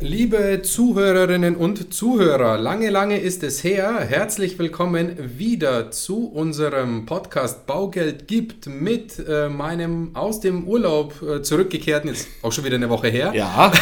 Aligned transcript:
Liebe 0.00 0.60
Zuhörerinnen 0.62 1.54
und 1.54 1.94
Zuhörer, 1.94 2.58
lange, 2.58 2.90
lange 2.90 3.20
ist 3.20 3.44
es 3.44 3.62
her. 3.62 4.00
Herzlich 4.00 4.58
willkommen 4.58 5.38
wieder 5.38 5.92
zu 5.92 6.26
unserem 6.26 7.06
Podcast 7.06 7.64
Baugeld 7.66 8.26
gibt 8.26 8.66
mit 8.66 9.24
äh, 9.26 9.48
meinem 9.48 10.16
aus 10.16 10.40
dem 10.40 10.66
Urlaub 10.66 11.22
äh, 11.22 11.42
zurückgekehrten, 11.42 12.10
jetzt 12.10 12.26
auch 12.42 12.50
schon 12.50 12.64
wieder 12.64 12.74
eine 12.74 12.90
Woche 12.90 13.06
her. 13.06 13.32
Ja. 13.36 13.72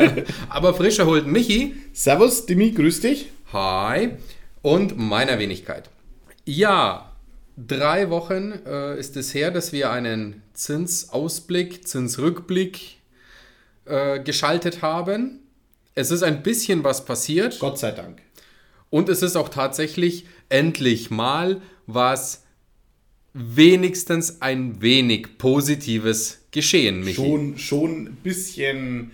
Aber 0.48 0.72
frischer 0.72 1.04
holt 1.04 1.26
Michi. 1.26 1.76
Servus, 1.92 2.46
Dimi, 2.46 2.70
grüß 2.70 3.00
dich. 3.02 3.30
Hi. 3.52 4.12
Und 4.62 4.96
meiner 4.96 5.38
Wenigkeit. 5.38 5.90
Ja, 6.46 7.12
drei 7.58 8.08
Wochen 8.08 8.54
äh, 8.66 8.98
ist 8.98 9.18
es 9.18 9.34
her, 9.34 9.50
dass 9.50 9.72
wir 9.72 9.90
einen 9.90 10.42
Zinsausblick, 10.54 11.86
Zinsrückblick 11.86 12.96
äh, 13.84 14.18
geschaltet 14.20 14.80
haben. 14.80 15.40
Es 15.98 16.12
ist 16.12 16.22
ein 16.22 16.44
bisschen 16.44 16.84
was 16.84 17.04
passiert. 17.04 17.58
Gott 17.58 17.76
sei 17.76 17.90
Dank. 17.90 18.22
Und 18.88 19.08
es 19.08 19.20
ist 19.20 19.34
auch 19.34 19.48
tatsächlich 19.48 20.26
endlich 20.48 21.10
mal 21.10 21.60
was 21.88 22.44
wenigstens 23.34 24.40
ein 24.40 24.80
wenig 24.80 25.38
Positives 25.38 26.46
geschehen, 26.52 27.00
Michi. 27.00 27.16
Schon, 27.16 27.58
schon 27.58 28.06
ein 28.06 28.16
bisschen 28.22 29.10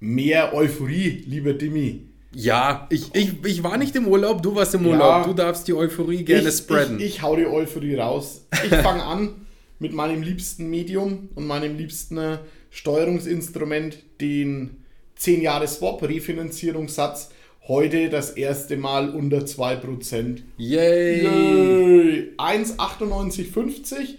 mehr 0.00 0.52
Euphorie, 0.54 1.22
lieber 1.24 1.52
Dimi. 1.52 2.08
Ja, 2.34 2.88
ich, 2.90 3.14
ich, 3.14 3.44
ich 3.44 3.62
war 3.62 3.76
nicht 3.76 3.94
im 3.94 4.08
Urlaub, 4.08 4.42
du 4.42 4.56
warst 4.56 4.74
im 4.74 4.86
Urlaub. 4.86 5.20
Ja, 5.20 5.24
du 5.24 5.34
darfst 5.34 5.68
die 5.68 5.74
Euphorie 5.74 6.24
gerne 6.24 6.48
ich, 6.48 6.56
spreaden. 6.56 6.98
Ich, 6.98 7.06
ich 7.06 7.22
hau 7.22 7.36
die 7.36 7.46
Euphorie 7.46 7.94
raus. 7.94 8.44
Ich 8.64 8.74
fange 8.82 9.04
an 9.04 9.46
mit 9.78 9.92
meinem 9.92 10.22
liebsten 10.22 10.68
Medium 10.68 11.28
und 11.36 11.46
meinem 11.46 11.76
liebsten 11.76 12.18
äh, 12.18 12.38
Steuerungsinstrument, 12.70 13.98
den 14.20 14.82
10 15.18 15.42
Jahre 15.42 15.66
Swap, 15.66 16.02
Refinanzierungssatz, 16.02 17.30
heute 17.66 18.08
das 18.08 18.30
erste 18.30 18.76
Mal 18.76 19.10
unter 19.10 19.38
2%. 19.38 20.42
Yay! 20.56 21.24
Yay. 21.24 22.32
1,9850. 22.38 24.14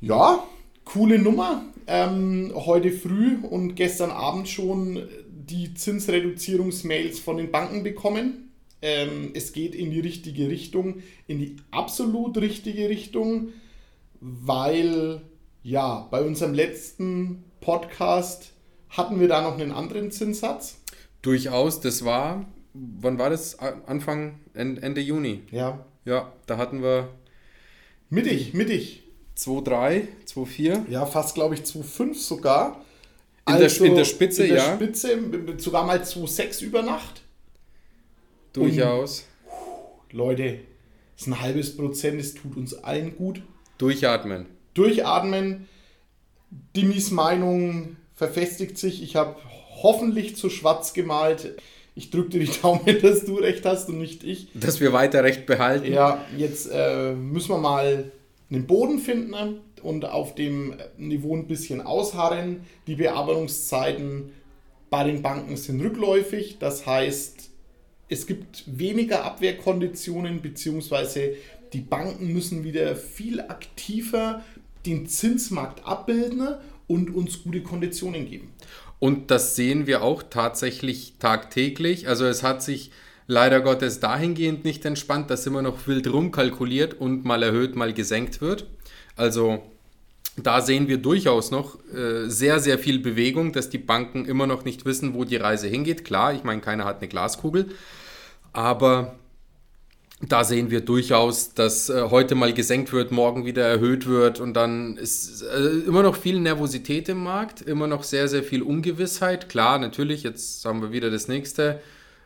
Ja, 0.00 0.44
coole 0.84 1.18
Nummer. 1.18 1.64
Ähm, 1.86 2.52
heute 2.54 2.90
früh 2.90 3.38
und 3.48 3.74
gestern 3.76 4.10
Abend 4.10 4.48
schon 4.48 5.08
die 5.28 5.74
Zinsreduzierungsmails 5.74 7.20
von 7.20 7.36
den 7.36 7.50
Banken 7.50 7.82
bekommen. 7.82 8.50
Ähm, 8.82 9.30
es 9.34 9.52
geht 9.52 9.74
in 9.74 9.90
die 9.90 10.00
richtige 10.00 10.48
Richtung, 10.48 11.02
in 11.26 11.38
die 11.38 11.56
absolut 11.70 12.36
richtige 12.38 12.88
Richtung, 12.88 13.50
weil 14.20 15.22
ja, 15.62 16.08
bei 16.10 16.22
unserem 16.22 16.54
letzten 16.54 17.44
Podcast 17.60 18.52
hatten 18.90 19.20
wir 19.20 19.28
da 19.28 19.40
noch 19.42 19.58
einen 19.58 19.72
anderen 19.72 20.10
Zinssatz? 20.10 20.78
Durchaus, 21.22 21.80
das 21.80 22.04
war, 22.04 22.46
wann 22.72 23.18
war 23.18 23.30
das? 23.30 23.58
Anfang, 23.58 24.40
Ende 24.54 25.00
Juni. 25.00 25.42
Ja. 25.50 25.84
Ja, 26.04 26.32
da 26.46 26.56
hatten 26.56 26.82
wir. 26.82 27.08
Mittig, 28.08 28.54
mittig. 28.54 29.04
2,3, 29.36 30.06
2,4. 30.26 30.90
Ja, 30.90 31.06
fast 31.06 31.34
glaube 31.34 31.54
ich 31.54 31.62
2,5 31.62 32.14
sogar. 32.14 32.84
In, 33.46 33.54
also, 33.54 33.78
der, 33.78 33.90
in 33.90 33.96
der 33.96 34.04
Spitze, 34.04 34.42
in 34.44 34.54
der 34.54 34.64
ja. 34.64 34.74
Spitze, 34.74 35.18
sogar 35.58 35.86
mal 35.86 35.98
2,6 36.00 36.62
über 36.62 36.82
Nacht. 36.82 37.22
Durchaus. 38.52 39.26
Und, 40.08 40.12
Leute, 40.12 40.58
das 41.14 41.22
ist 41.22 41.26
ein 41.28 41.40
halbes 41.40 41.76
Prozent, 41.76 42.20
es 42.20 42.34
tut 42.34 42.56
uns 42.56 42.74
allen 42.74 43.16
gut. 43.16 43.42
Durchatmen. 43.78 44.46
Durchatmen. 44.74 45.68
Dimis 46.74 47.10
Meinung 47.10 47.96
verfestigt 48.20 48.76
sich. 48.76 49.02
Ich 49.02 49.16
habe 49.16 49.36
hoffentlich 49.82 50.36
zu 50.36 50.50
schwarz 50.50 50.92
gemalt. 50.92 51.56
Ich 51.94 52.10
drücke 52.10 52.28
dir 52.28 52.40
die 52.40 52.60
Daumen, 52.60 52.84
dass 53.02 53.24
du 53.24 53.36
recht 53.36 53.64
hast 53.64 53.88
und 53.88 53.96
nicht 53.96 54.24
ich. 54.24 54.48
Dass 54.52 54.78
wir 54.78 54.92
weiter 54.92 55.24
recht 55.24 55.46
behalten. 55.46 55.90
Ja, 55.90 56.22
jetzt 56.36 56.68
äh, 56.70 57.14
müssen 57.14 57.48
wir 57.48 57.56
mal 57.56 58.12
einen 58.50 58.66
Boden 58.66 58.98
finden 58.98 59.60
und 59.82 60.04
auf 60.04 60.34
dem 60.34 60.74
Niveau 60.98 61.34
ein 61.34 61.46
bisschen 61.46 61.80
ausharren. 61.80 62.66
Die 62.86 62.96
Bearbeitungszeiten 62.96 64.32
bei 64.90 65.04
den 65.04 65.22
Banken 65.22 65.56
sind 65.56 65.80
rückläufig. 65.80 66.58
Das 66.60 66.84
heißt, 66.84 67.48
es 68.10 68.26
gibt 68.26 68.64
weniger 68.66 69.24
Abwehrkonditionen, 69.24 70.42
beziehungsweise 70.42 71.36
die 71.72 71.80
Banken 71.80 72.34
müssen 72.34 72.64
wieder 72.64 72.96
viel 72.96 73.40
aktiver 73.40 74.44
den 74.84 75.06
Zinsmarkt 75.06 75.86
abbilden 75.86 76.56
und 76.90 77.14
uns 77.14 77.44
gute 77.44 77.62
Konditionen 77.62 78.28
geben. 78.28 78.52
Und 78.98 79.30
das 79.30 79.54
sehen 79.54 79.86
wir 79.86 80.02
auch 80.02 80.22
tatsächlich 80.22 81.14
tagtäglich. 81.18 82.08
Also 82.08 82.26
es 82.26 82.42
hat 82.42 82.62
sich 82.62 82.90
leider 83.28 83.60
Gottes 83.60 84.00
dahingehend 84.00 84.64
nicht 84.64 84.84
entspannt, 84.84 85.30
dass 85.30 85.46
immer 85.46 85.62
noch 85.62 85.86
wild 85.86 86.12
rumkalkuliert 86.12 86.94
und 86.94 87.24
mal 87.24 87.42
erhöht, 87.44 87.76
mal 87.76 87.94
gesenkt 87.94 88.40
wird. 88.40 88.66
Also 89.14 89.62
da 90.36 90.60
sehen 90.60 90.88
wir 90.88 90.98
durchaus 90.98 91.52
noch 91.52 91.78
äh, 91.94 92.28
sehr, 92.28 92.58
sehr 92.58 92.78
viel 92.78 92.98
Bewegung, 92.98 93.52
dass 93.52 93.70
die 93.70 93.78
Banken 93.78 94.26
immer 94.26 94.48
noch 94.48 94.64
nicht 94.64 94.84
wissen, 94.84 95.14
wo 95.14 95.24
die 95.24 95.36
Reise 95.36 95.68
hingeht. 95.68 96.04
Klar, 96.04 96.34
ich 96.34 96.42
meine, 96.42 96.60
keiner 96.60 96.84
hat 96.84 96.98
eine 96.98 97.08
Glaskugel. 97.08 97.68
Aber 98.52 99.14
da 100.28 100.44
sehen 100.44 100.70
wir 100.70 100.82
durchaus, 100.82 101.54
dass 101.54 101.88
äh, 101.88 102.08
heute 102.10 102.34
mal 102.34 102.52
gesenkt 102.52 102.92
wird, 102.92 103.10
morgen 103.10 103.46
wieder 103.46 103.66
erhöht 103.66 104.06
wird 104.06 104.38
und 104.38 104.54
dann 104.54 104.98
ist 104.98 105.42
äh, 105.42 105.86
immer 105.86 106.02
noch 106.02 106.16
viel 106.16 106.40
Nervosität 106.40 107.08
im 107.08 107.22
Markt, 107.22 107.62
immer 107.62 107.86
noch 107.86 108.02
sehr, 108.04 108.28
sehr 108.28 108.42
viel 108.42 108.62
Ungewissheit. 108.62 109.48
Klar, 109.48 109.78
natürlich, 109.78 110.22
jetzt 110.22 110.64
haben 110.66 110.82
wir 110.82 110.92
wieder 110.92 111.10
das 111.10 111.26
nächste 111.26 111.80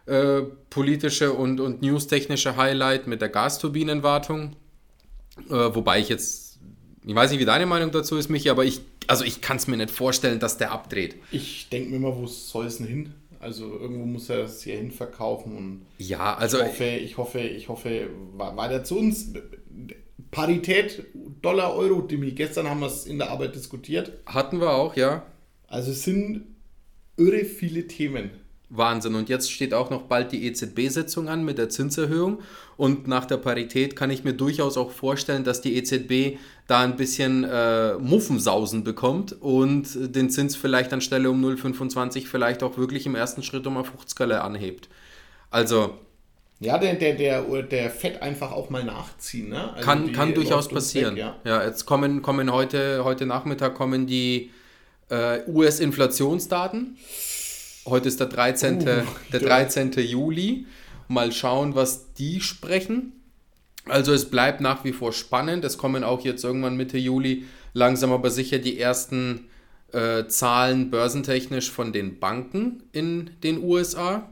äh, 0.06 0.43
politische 0.71 1.32
und, 1.32 1.60
und 1.60 1.82
newstechnische 1.82 2.56
Highlight 2.56 3.06
mit 3.06 3.21
der 3.22 3.28
Gasturbinenwartung. 3.28 4.56
Äh, 5.49 5.53
wobei 5.53 6.00
ich 6.00 6.09
jetzt, 6.09 6.59
ich 7.06 7.15
weiß 7.15 7.31
nicht, 7.31 7.41
wie 7.41 7.44
deine 7.44 7.66
Meinung 7.66 7.93
dazu 7.93 8.16
ist, 8.16 8.28
Michi, 8.28 8.50
aber 8.50 8.65
ich, 8.65 8.81
also 9.06 9.25
ich 9.25 9.41
kann 9.41 9.59
es 9.59 9.69
mir 9.69 9.76
nicht 9.76 9.91
vorstellen, 9.91 10.41
dass 10.41 10.59
der 10.59 10.72
abdreht. 10.72 11.15
Ich 11.31 11.69
denke 11.69 11.91
mir 11.91 11.97
immer, 11.97 12.16
wo 12.16 12.26
soll 12.26 12.66
es 12.66 12.78
denn 12.78 12.87
hin? 12.88 13.15
Also 13.44 13.78
irgendwo 13.78 14.06
muss 14.06 14.31
er 14.31 14.44
es 14.44 14.62
hier 14.62 14.78
hin 14.78 14.91
verkaufen 14.91 15.55
und 15.55 15.87
ja, 15.99 16.34
also 16.34 16.56
ich 16.60 16.65
hoffe, 16.65 16.84
ich 16.84 17.16
hoffe, 17.19 17.41
ich 17.41 17.69
hoffe, 17.69 18.09
weiter 18.38 18.84
zu 18.84 18.99
uns. 18.99 19.34
Parität 20.31 21.05
Dollar 21.43 21.77
Euro, 21.77 22.00
Dimi. 22.00 22.32
Gestern 22.32 22.71
haben 22.71 22.81
wir 22.81 22.87
es 22.87 23.05
in 23.05 23.19
der 23.19 23.31
Arbeit 23.31 23.55
diskutiert. 23.55 24.12
Hatten 24.25 24.60
wir 24.60 24.71
auch, 24.71 24.97
ja. 24.97 25.27
Also 25.66 25.91
es 25.91 26.05
sind 26.05 26.47
irre 27.19 27.44
viele 27.44 27.87
Themen. 27.87 28.31
Wahnsinn. 28.70 29.14
Und 29.14 29.28
jetzt 29.28 29.52
steht 29.52 29.75
auch 29.75 29.91
noch 29.91 30.02
bald 30.02 30.32
die 30.32 30.47
EZB-Sitzung 30.47 31.28
an 31.28 31.44
mit 31.44 31.58
der 31.58 31.69
Zinserhöhung. 31.69 32.41
Und 32.76 33.06
nach 33.06 33.25
der 33.25 33.36
Parität 33.36 33.94
kann 33.94 34.10
ich 34.10 34.25
mir 34.25 34.32
durchaus 34.32 34.76
auch 34.76 34.91
vorstellen, 34.91 35.44
dass 35.44 35.60
die 35.60 35.76
EZB 35.76 36.38
da 36.66 36.80
ein 36.80 36.97
bisschen 36.97 37.44
äh, 37.44 37.94
Muffensausen 37.94 38.82
bekommt 38.82 39.41
und 39.41 40.14
den 40.16 40.30
Zins 40.30 40.56
vielleicht 40.56 40.92
anstelle 40.92 41.30
um 41.30 41.44
0,25 41.44 42.26
vielleicht 42.26 42.62
auch 42.62 42.76
wirklich 42.76 43.06
im 43.06 43.14
ersten 43.14 43.42
Schritt 43.42 43.66
um 43.66 43.76
eine 43.76 43.84
50 43.84 44.32
anhebt. 44.32 44.88
Also. 45.50 45.98
Ja, 46.60 46.78
der, 46.78 46.94
der, 46.94 47.14
der, 47.14 47.62
der 47.62 47.91
Fett 47.91 48.22
einfach 48.22 48.52
auch 48.52 48.70
mal 48.70 48.82
nachziehen. 48.82 49.50
Ne? 49.50 49.72
Also 49.75 49.84
kann 49.84 50.12
kann 50.12 50.34
durchaus 50.34 50.69
passieren. 50.69 51.14
Weg, 51.16 51.20
ja. 51.20 51.36
ja. 51.44 51.64
jetzt 51.64 51.84
kommen, 51.84 52.22
kommen 52.22 52.50
heute, 52.50 53.04
heute 53.04 53.26
Nachmittag 53.26 53.75
kommen 53.75 54.06
die 54.06 54.50
äh, 55.10 55.41
US-Inflationsdaten. 55.46 56.96
Heute 57.87 58.09
ist 58.09 58.21
der 58.21 58.28
13. 58.28 58.81
Uh, 58.81 59.03
der 59.33 59.41
13. 59.41 59.93
Juli. 59.93 60.67
Mal 61.09 61.33
schauen, 61.33 61.75
was 61.75 62.15
die 62.15 62.41
sprechen. 62.41 63.12
Also 63.87 64.12
es 64.15 64.31
bleibt 64.31 64.61
nach 64.61 64.84
wie 64.84 64.93
vor 64.93 65.12
spannend. 65.12 65.65
Es 65.65 65.77
kommen 65.77 66.03
auch 66.03 66.25
jetzt 66.25 66.44
irgendwann 66.44 66.77
Mitte 66.77 66.97
Juli 66.99 67.44
langsam 67.75 68.12
aber 68.12 68.31
sicher 68.31 68.59
die 68.59 68.78
ersten 68.81 69.49
äh, 69.93 70.27
Zahlen 70.27 70.91
börsentechnisch 70.91 71.71
von 71.71 71.93
den 71.93 72.19
Banken 72.19 72.84
in 72.93 73.31
den 73.43 73.62
USA, 73.62 74.31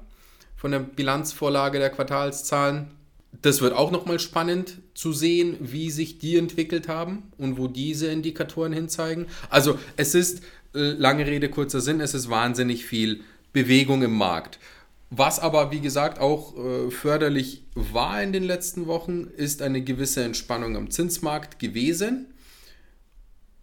von 0.56 0.70
der 0.70 0.78
Bilanzvorlage 0.78 1.78
der 1.78 1.90
Quartalszahlen. 1.90 2.86
Das 3.42 3.60
wird 3.60 3.74
auch 3.74 3.90
nochmal 3.90 4.20
spannend 4.20 4.78
zu 4.94 5.12
sehen, 5.12 5.56
wie 5.60 5.90
sich 5.90 6.18
die 6.18 6.36
entwickelt 6.36 6.88
haben 6.88 7.24
und 7.36 7.58
wo 7.58 7.66
diese 7.66 8.06
Indikatoren 8.06 8.72
hinzeigen. 8.72 9.26
Also 9.50 9.78
es 9.96 10.14
ist, 10.14 10.42
äh, 10.74 10.92
lange 10.92 11.26
Rede, 11.26 11.48
kurzer 11.48 11.80
Sinn, 11.80 12.00
es 12.00 12.14
ist 12.14 12.30
wahnsinnig 12.30 12.86
viel 12.86 13.22
Bewegung 13.52 14.02
im 14.02 14.12
Markt. 14.12 14.58
Was 15.10 15.40
aber, 15.40 15.70
wie 15.70 15.80
gesagt, 15.80 16.18
auch 16.18 16.56
äh, 16.56 16.90
förderlich 16.90 17.64
war 17.74 18.22
in 18.22 18.32
den 18.32 18.44
letzten 18.44 18.86
Wochen, 18.86 19.26
ist 19.36 19.60
eine 19.60 19.82
gewisse 19.82 20.24
Entspannung 20.24 20.74
am 20.74 20.90
Zinsmarkt 20.90 21.58
gewesen, 21.58 22.32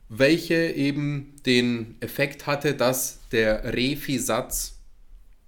welche 0.09 0.55
eben 0.55 1.33
den 1.47 1.95
Effekt 2.01 2.45
hatte, 2.45 2.75
dass 2.75 3.19
der 3.31 3.73
Refi-Satz 3.73 4.75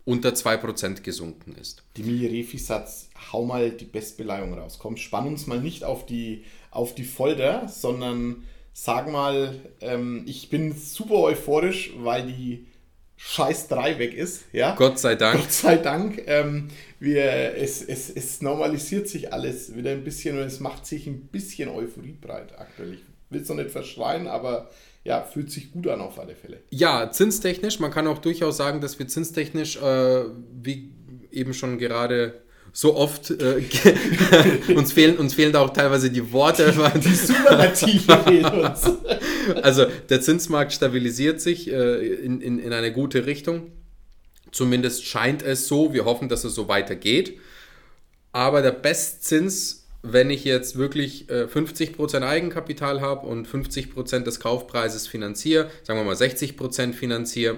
unter 0.03 0.29
2% 0.29 1.01
gesunken 1.01 1.55
ist. 1.59 1.83
Die 1.97 2.25
Refi-Satz, 2.25 3.09
hau 3.31 3.45
mal 3.45 3.69
die 3.69 3.85
Bestbeleihung 3.85 4.55
raus. 4.55 4.77
Komm, 4.79 4.97
spann 4.97 5.27
uns 5.27 5.45
mal 5.45 5.61
nicht 5.61 5.83
auf 5.83 6.07
die, 6.07 6.43
auf 6.71 6.95
die 6.95 7.03
Folter, 7.03 7.67
sondern 7.67 8.43
sag 8.73 9.11
mal, 9.11 9.59
ähm, 9.81 10.23
ich 10.25 10.49
bin 10.49 10.75
super 10.75 11.15
euphorisch, 11.15 11.91
weil 11.97 12.25
die 12.25 12.65
Scheiß 13.23 13.68
3 13.68 14.00
weg 14.00 14.13
ist. 14.15 14.45
Ja? 14.51 14.75
Gott 14.75 14.97
sei 15.00 15.15
Dank. 15.15 15.39
Gott 15.39 15.51
sei 15.51 15.77
Dank. 15.77 16.23
Ähm, 16.25 16.69
wir, 17.00 17.56
es, 17.56 17.81
es, 17.83 18.09
es 18.09 18.41
normalisiert 18.41 19.07
sich 19.07 19.31
alles 19.31 19.75
wieder 19.75 19.91
ein 19.91 20.03
bisschen 20.03 20.38
und 20.38 20.44
es 20.44 20.59
macht 20.59 20.85
sich 20.85 21.06
ein 21.06 21.27
bisschen 21.27 21.69
Euphorie 21.69 22.18
breit 22.19 22.57
aktuell. 22.57 22.95
Ich 22.95 23.01
will 23.29 23.41
es 23.41 23.50
noch 23.50 23.56
nicht 23.56 23.69
verschreien, 23.69 24.27
aber 24.27 24.69
ja, 25.03 25.21
fühlt 25.21 25.51
sich 25.51 25.71
gut 25.71 25.88
an 25.88 26.01
auf 26.01 26.19
alle 26.19 26.35
Fälle. 26.35 26.62
Ja, 26.71 27.12
zinstechnisch, 27.12 27.79
man 27.79 27.91
kann 27.91 28.07
auch 28.07 28.18
durchaus 28.18 28.57
sagen, 28.57 28.81
dass 28.81 28.97
wir 28.97 29.07
zinstechnisch, 29.07 29.77
äh, 29.77 30.24
wie 30.62 30.91
eben 31.31 31.53
schon 31.53 31.77
gerade 31.77 32.41
so 32.73 32.95
oft, 32.95 33.31
äh, 33.31 33.63
uns, 34.75 34.94
fehlen, 34.94 35.18
uns 35.18 35.33
fehlen 35.33 35.51
da 35.51 35.59
auch 35.59 35.71
teilweise 35.71 36.09
die 36.09 36.31
Worte. 36.31 36.73
Die 37.03 37.15
Superlative 37.15 38.18
fehlen 38.23 38.45
uns. 38.45 38.89
also 39.62 39.85
der 40.09 40.21
Zinsmarkt 40.21 40.73
stabilisiert 40.73 41.41
sich 41.41 41.69
äh, 41.69 42.06
in, 42.15 42.41
in, 42.41 42.59
in 42.59 42.73
eine 42.73 42.94
gute 42.94 43.25
Richtung. 43.25 43.71
Zumindest 44.51 45.06
scheint 45.06 45.44
es 45.44 45.68
so. 45.68 45.94
Wir 45.94 46.06
hoffen, 46.06 46.29
dass 46.29 46.44
es 46.44 46.56
so 46.56 46.68
weitergeht. 46.68 47.38
Aber 48.31 48.62
der 48.62 48.71
Bestzins, 48.71 49.88
wenn 50.01 50.29
ich 50.29 50.45
jetzt 50.45 50.77
wirklich 50.77 51.29
äh, 51.29 51.44
50% 51.44 52.21
Eigenkapital 52.21 53.01
habe 53.01 53.27
und 53.27 53.47
50% 53.47 54.19
des 54.19 54.39
Kaufpreises 54.39 55.07
finanziere, 55.07 55.69
sagen 55.83 56.00
wir 56.00 56.06
mal 56.06 56.15
60% 56.15 56.94
finanziere, 56.94 57.57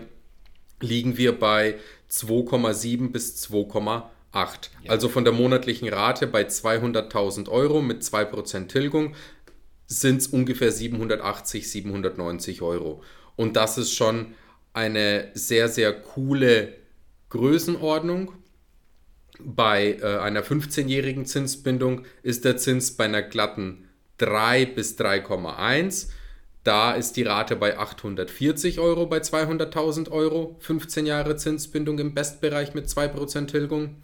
liegen 0.82 1.18
wir 1.18 1.38
bei 1.38 1.76
2,7 2.12 3.12
bis 3.12 3.44
2,8. 3.48 4.04
Ja. 4.84 4.92
Also 4.92 5.10
von 5.10 5.24
der 5.24 5.34
monatlichen 5.34 5.88
Rate 5.88 6.28
bei 6.28 6.44
200.000 6.44 7.50
Euro 7.50 7.82
mit 7.82 8.02
2% 8.02 8.68
Tilgung 8.68 9.16
sind 9.88 10.18
es 10.18 10.28
ungefähr 10.28 10.72
780, 10.72 11.70
790 11.70 12.62
Euro. 12.62 13.04
Und 13.36 13.56
das 13.56 13.78
ist 13.78 13.94
schon 13.94 14.34
eine 14.74 15.30
sehr, 15.36 15.70
sehr 15.70 15.94
coole 15.94 16.74
Größenordnung. 17.30 18.34
Bei 19.40 19.98
äh, 20.02 20.18
einer 20.20 20.44
15-jährigen 20.44 21.26
Zinsbindung 21.26 22.06
ist 22.22 22.46
der 22.46 22.58
Zins 22.58 22.96
bei 22.96 23.06
einer 23.06 23.22
glatten 23.22 23.88
3 24.18 24.66
bis 24.66 24.98
3,1. 24.98 26.10
Da 26.64 26.94
ist 26.94 27.18
die 27.18 27.24
Rate 27.24 27.56
bei 27.56 27.78
840 27.78 28.80
Euro 28.80 29.06
bei 29.06 29.18
200.000 29.18 30.10
Euro, 30.12 30.56
15 30.60 31.06
Jahre 31.06 31.36
Zinsbindung 31.36 32.00
im 32.00 32.14
Bestbereich 32.14 32.74
mit 32.74 32.88
2% 32.88 33.48
Tilgung. 33.48 33.98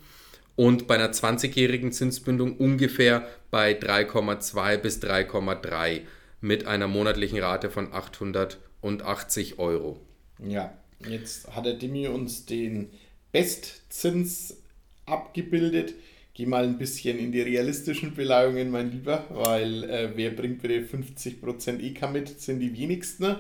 Und 0.60 0.88
bei 0.88 0.96
einer 0.96 1.14
20-jährigen 1.14 1.94
Zinsbindung 1.94 2.58
ungefähr 2.58 3.26
bei 3.50 3.80
3,2 3.80 4.76
bis 4.76 5.02
3,3 5.02 6.02
mit 6.42 6.68
einer 6.68 6.90
monatlichen 6.90 7.40
Rate 7.40 7.70
von 7.70 7.94
880 7.94 9.58
Euro. 9.58 10.02
Ja, 10.46 10.78
jetzt 11.08 11.56
hat 11.56 11.66
der 11.66 11.76
Dimi 11.76 12.10
uns 12.10 12.46
den 12.46 12.90
Bestzins 13.32 14.58
abgebildet. 15.06 15.94
Geh 16.34 16.46
mal 16.46 16.66
ein 16.66 16.78
bisschen 16.78 17.18
in 17.18 17.32
die 17.32 17.40
realistischen 17.40 18.14
Beleihungen, 18.14 18.70
mein 18.70 18.92
Lieber, 18.92 19.28
weil 19.30 19.86
äh, 19.86 20.10
wer 20.16 20.32
bringt 20.32 20.62
bitte 20.62 20.82
50% 20.82 21.80
EK 21.80 22.12
mit, 22.12 22.42
sind 22.42 22.60
die 22.60 22.78
wenigsten. 22.78 23.38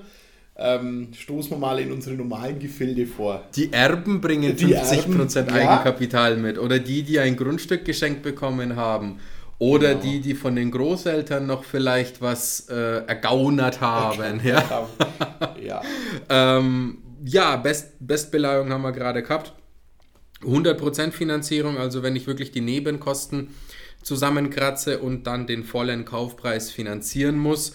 Ähm, 0.61 1.07
stoßen 1.13 1.51
wir 1.51 1.57
mal 1.57 1.79
in 1.79 1.91
unsere 1.91 2.15
normalen 2.15 2.59
Gefilde 2.59 3.07
vor. 3.07 3.45
Die 3.55 3.71
Erben 3.71 4.19
bringen 4.19 4.55
die 4.57 4.75
50% 4.75 5.37
Erben, 5.37 5.51
Eigenkapital 5.51 6.33
ja. 6.33 6.37
mit 6.37 6.59
oder 6.59 6.79
die, 6.79 7.03
die 7.03 7.19
ein 7.19 7.37
Grundstück 7.37 7.85
geschenkt 7.85 8.23
bekommen 8.23 8.75
haben 8.75 9.19
oder 9.57 9.89
genau. 9.89 10.01
die, 10.01 10.19
die 10.21 10.33
von 10.33 10.55
den 10.55 10.71
Großeltern 10.71 11.45
noch 11.45 11.63
vielleicht 11.63 12.21
was 12.21 12.67
äh, 12.69 13.05
ergaunert 13.05 13.79
haben. 13.79 14.41
Ja, 14.43 14.87
ja. 15.61 15.81
ähm, 16.29 16.97
ja 17.23 17.55
Best, 17.57 17.93
Bestbeleihung 17.99 18.71
haben 18.71 18.81
wir 18.81 18.91
gerade 18.91 19.23
gehabt. 19.23 19.53
100% 20.41 21.11
Finanzierung, 21.11 21.77
also 21.77 22.03
wenn 22.03 22.15
ich 22.15 22.25
wirklich 22.25 22.51
die 22.51 22.61
Nebenkosten 22.61 23.49
zusammenkratze 24.03 24.99
und 24.99 25.27
dann 25.27 25.47
den 25.47 25.63
vollen 25.63 26.05
Kaufpreis 26.05 26.71
finanzieren 26.71 27.37
muss, 27.37 27.73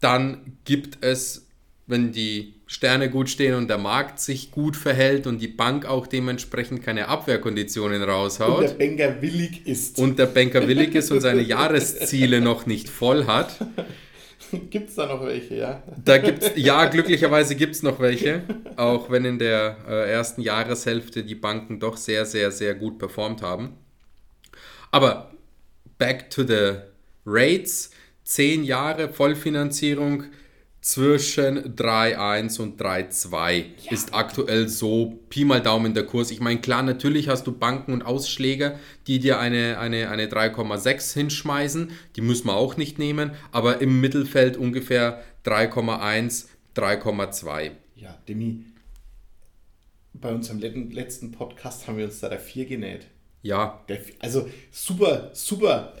dann 0.00 0.58
gibt 0.64 1.02
es, 1.02 1.46
wenn 1.86 2.12
die 2.12 2.54
Sterne 2.66 3.10
gut 3.10 3.28
stehen 3.28 3.54
und 3.54 3.68
der 3.68 3.78
Markt 3.78 4.18
sich 4.18 4.50
gut 4.50 4.76
verhält 4.76 5.26
und 5.26 5.40
die 5.40 5.48
Bank 5.48 5.84
auch 5.84 6.06
dementsprechend 6.06 6.82
keine 6.82 7.08
Abwehrkonditionen 7.08 8.02
raushaut. 8.02 8.58
Und 8.58 8.78
der 8.78 8.86
Banker 8.86 9.22
willig 9.22 9.66
ist. 9.66 9.98
Und 9.98 10.18
der 10.18 10.26
Banker 10.26 10.66
willig 10.66 10.94
ist 10.94 11.10
und 11.10 11.20
seine 11.20 11.42
Jahresziele 11.42 12.40
noch 12.40 12.66
nicht 12.66 12.88
voll 12.88 13.26
hat. 13.26 13.56
Gibt 14.70 14.88
es 14.88 14.94
da 14.94 15.06
noch 15.06 15.24
welche, 15.24 15.56
ja? 15.56 15.82
Da 16.04 16.18
gibt's, 16.18 16.52
ja, 16.54 16.84
glücklicherweise 16.86 17.56
gibt 17.56 17.74
es 17.74 17.82
noch 17.82 17.98
welche. 17.98 18.42
Auch 18.76 19.10
wenn 19.10 19.24
in 19.24 19.38
der 19.38 19.76
äh, 19.88 20.10
ersten 20.12 20.42
Jahreshälfte 20.42 21.24
die 21.24 21.34
Banken 21.34 21.80
doch 21.80 21.96
sehr, 21.96 22.24
sehr, 22.24 22.50
sehr 22.50 22.74
gut 22.74 22.98
performt 22.98 23.42
haben. 23.42 23.72
Aber 24.90 25.32
back 25.98 26.30
to 26.30 26.44
the 26.44 26.74
rates. 27.26 27.90
Zehn 28.22 28.64
Jahre 28.64 29.08
Vollfinanzierung 29.08 30.24
zwischen 30.84 31.74
3,1 31.76 32.60
und 32.60 32.78
3,2 32.78 33.64
ja. 33.84 33.90
ist 33.90 34.12
aktuell 34.12 34.68
so 34.68 35.18
Pi 35.30 35.46
mal 35.46 35.62
Daumen 35.62 35.94
der 35.94 36.04
Kurs. 36.04 36.30
Ich 36.30 36.40
meine, 36.40 36.60
klar, 36.60 36.82
natürlich 36.82 37.28
hast 37.28 37.46
du 37.46 37.52
Banken 37.52 37.94
und 37.94 38.02
Ausschläge, 38.02 38.78
die 39.06 39.18
dir 39.18 39.38
eine, 39.38 39.78
eine, 39.78 40.10
eine 40.10 40.26
3,6 40.26 41.14
hinschmeißen. 41.14 41.90
Die 42.16 42.20
müssen 42.20 42.48
wir 42.48 42.56
auch 42.56 42.76
nicht 42.76 42.98
nehmen, 42.98 43.30
aber 43.50 43.80
im 43.80 44.02
Mittelfeld 44.02 44.58
ungefähr 44.58 45.24
3,1, 45.46 46.48
3,2. 46.76 47.70
Ja, 47.96 48.18
Demi, 48.28 48.66
bei 50.12 50.34
unserem 50.34 50.58
letzten 50.58 51.32
Podcast 51.32 51.88
haben 51.88 51.96
wir 51.96 52.04
uns 52.04 52.20
da 52.20 52.28
der 52.28 52.40
4 52.40 52.66
genäht. 52.66 53.06
Ja. 53.40 53.82
Der, 53.88 54.00
also 54.18 54.50
super, 54.70 55.30
super. 55.32 55.94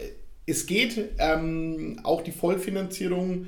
Es 0.44 0.66
geht 0.66 1.12
ähm, 1.16 2.00
auch 2.02 2.20
die 2.20 2.32
Vollfinanzierung 2.32 3.46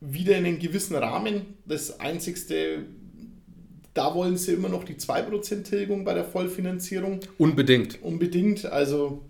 wieder 0.00 0.36
in 0.36 0.46
einen 0.46 0.58
gewissen 0.58 0.96
Rahmen. 0.96 1.58
Das 1.66 2.00
Einzigste, 2.00 2.86
da 3.94 4.14
wollen 4.14 4.36
sie 4.36 4.54
immer 4.54 4.68
noch 4.68 4.84
die 4.84 4.94
2% 4.94 5.62
Tilgung 5.62 6.04
bei 6.04 6.14
der 6.14 6.24
Vollfinanzierung. 6.24 7.20
Unbedingt. 7.38 8.02
Unbedingt. 8.02 8.64
Also 8.66 9.24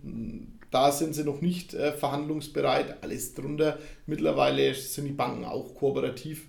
da 0.70 0.92
sind 0.92 1.14
sie 1.14 1.24
noch 1.24 1.40
nicht 1.40 1.74
äh, 1.74 1.92
verhandlungsbereit. 1.92 3.02
Alles 3.02 3.34
drunter. 3.34 3.78
Mittlerweile 4.06 4.72
sind 4.74 5.06
die 5.06 5.12
Banken 5.12 5.44
auch 5.44 5.74
kooperativ. 5.74 6.46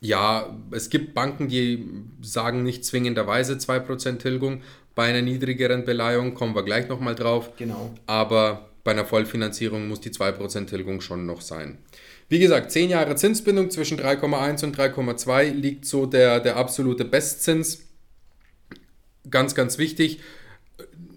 Ja, 0.00 0.58
es 0.72 0.90
gibt 0.90 1.14
Banken, 1.14 1.46
die 1.46 1.86
sagen 2.22 2.64
nicht 2.64 2.84
zwingenderweise 2.84 3.54
2% 3.54 4.18
Tilgung. 4.18 4.62
Bei 4.96 5.04
einer 5.04 5.22
niedrigeren 5.22 5.84
Beleihung 5.84 6.34
kommen 6.34 6.56
wir 6.56 6.64
gleich 6.64 6.88
nochmal 6.88 7.14
drauf. 7.14 7.50
Genau. 7.56 7.94
Aber 8.06 8.68
bei 8.82 8.90
einer 8.90 9.06
Vollfinanzierung 9.06 9.86
muss 9.86 10.00
die 10.00 10.10
2% 10.10 10.66
Tilgung 10.66 11.00
schon 11.00 11.24
noch 11.24 11.40
sein. 11.40 11.78
Wie 12.32 12.38
gesagt, 12.38 12.72
10 12.72 12.88
Jahre 12.88 13.14
Zinsbindung 13.14 13.70
zwischen 13.70 13.98
3,1 13.98 14.64
und 14.64 14.74
3,2 14.74 15.52
liegt 15.52 15.84
so 15.84 16.06
der, 16.06 16.40
der 16.40 16.56
absolute 16.56 17.04
Bestzins. 17.04 17.82
Ganz, 19.30 19.54
ganz 19.54 19.76
wichtig. 19.76 20.20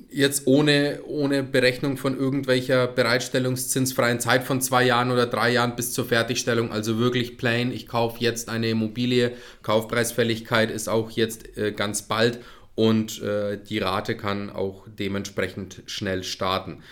Jetzt 0.10 0.46
ohne, 0.46 1.00
ohne 1.08 1.42
Berechnung 1.42 1.96
von 1.96 2.20
irgendwelcher 2.20 2.88
bereitstellungszinsfreien 2.88 4.20
Zeit 4.20 4.44
von 4.44 4.60
zwei 4.60 4.84
Jahren 4.84 5.10
oder 5.10 5.26
drei 5.26 5.54
Jahren 5.54 5.78
bis 5.78 5.94
zur 5.94 6.04
Fertigstellung. 6.04 6.74
Also 6.74 6.98
wirklich 6.98 7.38
plain, 7.38 7.72
ich 7.72 7.88
kaufe 7.88 8.20
jetzt 8.20 8.50
eine 8.50 8.72
Immobilie. 8.72 9.32
Kaufpreisfälligkeit 9.62 10.70
ist 10.70 10.90
auch 10.90 11.12
jetzt 11.12 11.58
äh, 11.58 11.72
ganz 11.72 12.02
bald 12.02 12.40
und 12.76 13.22
äh, 13.22 13.58
die 13.58 13.78
Rate 13.78 14.18
kann 14.18 14.50
auch 14.50 14.86
dementsprechend 15.00 15.82
schnell 15.86 16.26
starten. 16.26 16.84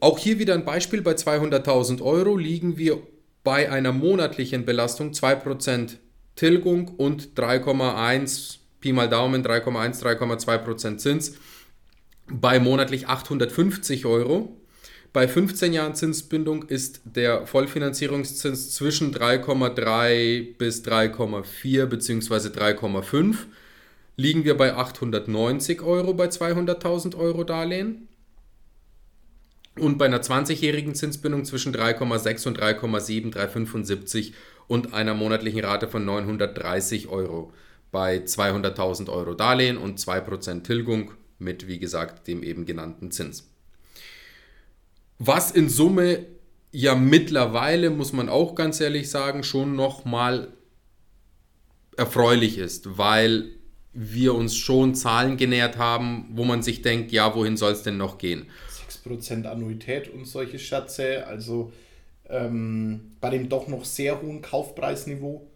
Auch 0.00 0.18
hier 0.18 0.38
wieder 0.38 0.54
ein 0.54 0.64
Beispiel, 0.64 1.02
bei 1.02 1.12
200.000 1.12 2.00
Euro 2.02 2.36
liegen 2.36 2.78
wir 2.78 3.02
bei 3.44 3.70
einer 3.70 3.92
monatlichen 3.92 4.64
Belastung 4.64 5.12
2% 5.12 5.96
Tilgung 6.36 6.88
und 6.88 7.38
3,1, 7.38 8.56
Pi 8.80 8.92
mal 8.92 9.10
Daumen, 9.10 9.44
3,1, 9.44 10.02
3,2% 10.02 10.96
Zins 10.96 11.34
bei 12.30 12.58
monatlich 12.60 13.08
850 13.08 14.06
Euro. 14.06 14.56
Bei 15.12 15.26
15 15.26 15.72
Jahren 15.72 15.94
Zinsbindung 15.96 16.62
ist 16.62 17.00
der 17.04 17.46
Vollfinanzierungszins 17.46 18.74
zwischen 18.74 19.12
3,3 19.12 20.56
bis 20.56 20.84
3,4 20.84 21.86
bzw. 21.86 22.34
3,5. 22.48 23.36
Liegen 24.16 24.44
wir 24.44 24.56
bei 24.56 24.74
890 24.74 25.82
Euro 25.82 26.14
bei 26.14 26.26
200.000 26.26 27.16
Euro 27.16 27.42
Darlehen 27.44 28.08
und 29.78 29.98
bei 29.98 30.06
einer 30.06 30.20
20-jährigen 30.20 30.94
Zinsbindung 30.94 31.44
zwischen 31.44 31.74
3,6 31.74 32.48
und 32.48 32.60
3,7, 32.60 33.30
375 33.30 34.34
und 34.66 34.94
einer 34.94 35.14
monatlichen 35.14 35.64
Rate 35.64 35.88
von 35.88 36.04
930 36.04 37.08
Euro 37.08 37.52
bei 37.92 38.18
200.000 38.18 39.08
Euro 39.08 39.34
Darlehen 39.34 39.76
und 39.76 39.98
2% 39.98 40.62
Tilgung 40.62 41.12
mit, 41.38 41.66
wie 41.66 41.78
gesagt, 41.78 42.28
dem 42.28 42.42
eben 42.42 42.66
genannten 42.66 43.10
Zins. 43.10 43.48
Was 45.18 45.50
in 45.50 45.68
Summe 45.68 46.26
ja 46.72 46.94
mittlerweile, 46.94 47.90
muss 47.90 48.12
man 48.12 48.28
auch 48.28 48.54
ganz 48.54 48.80
ehrlich 48.80 49.10
sagen, 49.10 49.42
schon 49.42 49.74
nochmal 49.74 50.52
erfreulich 51.96 52.58
ist, 52.58 52.96
weil 52.96 53.50
wir 53.92 54.34
uns 54.34 54.56
schon 54.56 54.94
Zahlen 54.94 55.36
genähert 55.36 55.78
haben, 55.78 56.28
wo 56.32 56.44
man 56.44 56.62
sich 56.62 56.82
denkt, 56.82 57.10
ja, 57.10 57.34
wohin 57.34 57.56
soll 57.56 57.72
es 57.72 57.82
denn 57.82 57.96
noch 57.96 58.18
gehen? 58.18 58.46
6% 58.90 59.46
Annuität 59.46 60.08
und 60.08 60.26
solche 60.26 60.58
Schätze, 60.58 61.26
also 61.26 61.72
ähm, 62.28 63.12
bei 63.20 63.30
dem 63.30 63.48
doch 63.48 63.68
noch 63.68 63.84
sehr 63.84 64.20
hohen 64.20 64.42
Kaufpreisniveau. 64.42 65.46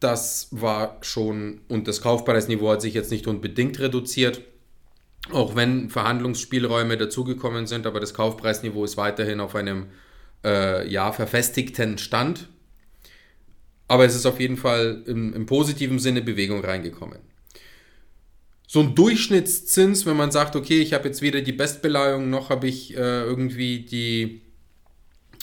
Das 0.00 0.48
war 0.50 0.98
schon, 1.00 1.60
und 1.68 1.88
das 1.88 2.02
Kaufpreisniveau 2.02 2.70
hat 2.70 2.82
sich 2.82 2.94
jetzt 2.94 3.10
nicht 3.10 3.26
unbedingt 3.26 3.78
reduziert, 3.78 4.42
auch 5.32 5.56
wenn 5.56 5.90
Verhandlungsspielräume 5.90 6.96
dazugekommen 6.96 7.66
sind, 7.66 7.86
aber 7.86 8.00
das 8.00 8.14
Kaufpreisniveau 8.14 8.84
ist 8.84 8.96
weiterhin 8.96 9.40
auf 9.40 9.54
einem 9.54 9.86
äh, 10.44 10.88
ja, 10.88 11.12
verfestigten 11.12 11.98
Stand. 11.98 12.48
Aber 13.88 14.04
es 14.04 14.14
ist 14.14 14.26
auf 14.26 14.40
jeden 14.40 14.56
Fall 14.56 15.02
im, 15.06 15.32
im 15.32 15.46
positiven 15.46 15.98
Sinne 15.98 16.20
Bewegung 16.20 16.64
reingekommen 16.64 17.20
so 18.66 18.80
ein 18.80 18.94
Durchschnittszins, 18.94 20.06
wenn 20.06 20.16
man 20.16 20.32
sagt, 20.32 20.56
okay, 20.56 20.80
ich 20.80 20.92
habe 20.92 21.08
jetzt 21.08 21.22
weder 21.22 21.40
die 21.40 21.52
Bestbeleihung 21.52 22.30
noch 22.30 22.50
habe 22.50 22.66
ich 22.66 22.96
äh, 22.96 23.22
irgendwie 23.22 23.80
die, 23.80 24.42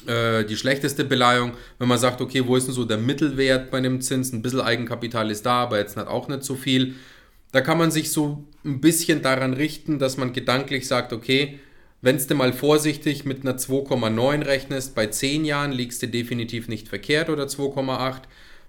äh, 0.07 0.43
die 0.43 0.57
schlechteste 0.57 1.05
Beleihung. 1.05 1.53
Wenn 1.79 1.87
man 1.87 1.99
sagt, 1.99 2.19
okay, 2.19 2.45
wo 2.45 2.57
ist 2.57 2.67
denn 2.67 2.73
so 2.73 2.83
der 2.83 2.97
Mittelwert 2.97 3.71
bei 3.71 3.77
einem 3.77 4.01
Zins? 4.01 4.33
Ein 4.33 4.41
bisschen 4.41 4.61
Eigenkapital 4.61 5.31
ist 5.31 5.45
da, 5.45 5.63
aber 5.63 5.79
jetzt 5.79 5.95
nicht, 5.95 6.07
auch 6.07 6.27
nicht 6.27 6.43
so 6.43 6.55
viel. 6.55 6.95
Da 7.53 7.61
kann 7.61 7.77
man 7.77 7.91
sich 7.91 8.11
so 8.11 8.43
ein 8.65 8.81
bisschen 8.81 9.21
daran 9.21 9.53
richten, 9.53 9.99
dass 9.99 10.17
man 10.17 10.33
gedanklich 10.33 10.87
sagt, 10.87 11.13
okay, 11.13 11.59
wenn 12.01 12.17
du 12.17 12.35
mal 12.35 12.51
vorsichtig 12.51 13.23
mit 13.23 13.43
einer 13.43 13.57
2,9 13.57 14.45
rechnest, 14.45 14.93
bei 14.93 15.07
10 15.07 15.45
Jahren 15.45 15.71
liegst 15.71 16.01
du 16.01 16.07
definitiv 16.09 16.67
nicht 16.67 16.89
verkehrt 16.89 17.29
oder 17.29 17.45
2,8. 17.45 18.23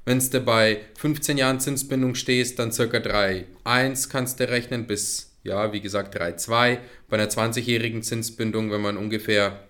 Wenn 0.04 0.18
du 0.18 0.40
bei 0.40 0.80
15 0.99 1.38
Jahren 1.38 1.61
Zinsbindung 1.61 2.14
stehst, 2.14 2.58
dann 2.58 2.73
circa 2.73 2.99
3,1 2.99 4.11
kannst 4.11 4.38
du 4.40 4.49
rechnen 4.49 4.87
bis, 4.87 5.32
ja, 5.42 5.73
wie 5.73 5.80
gesagt, 5.80 6.16
3,2. 6.16 6.78
Bei 7.08 7.16
einer 7.16 7.28
20-jährigen 7.28 8.02
Zinsbindung, 8.02 8.70
wenn 8.70 8.82
man 8.82 8.96
ungefähr 8.96 9.61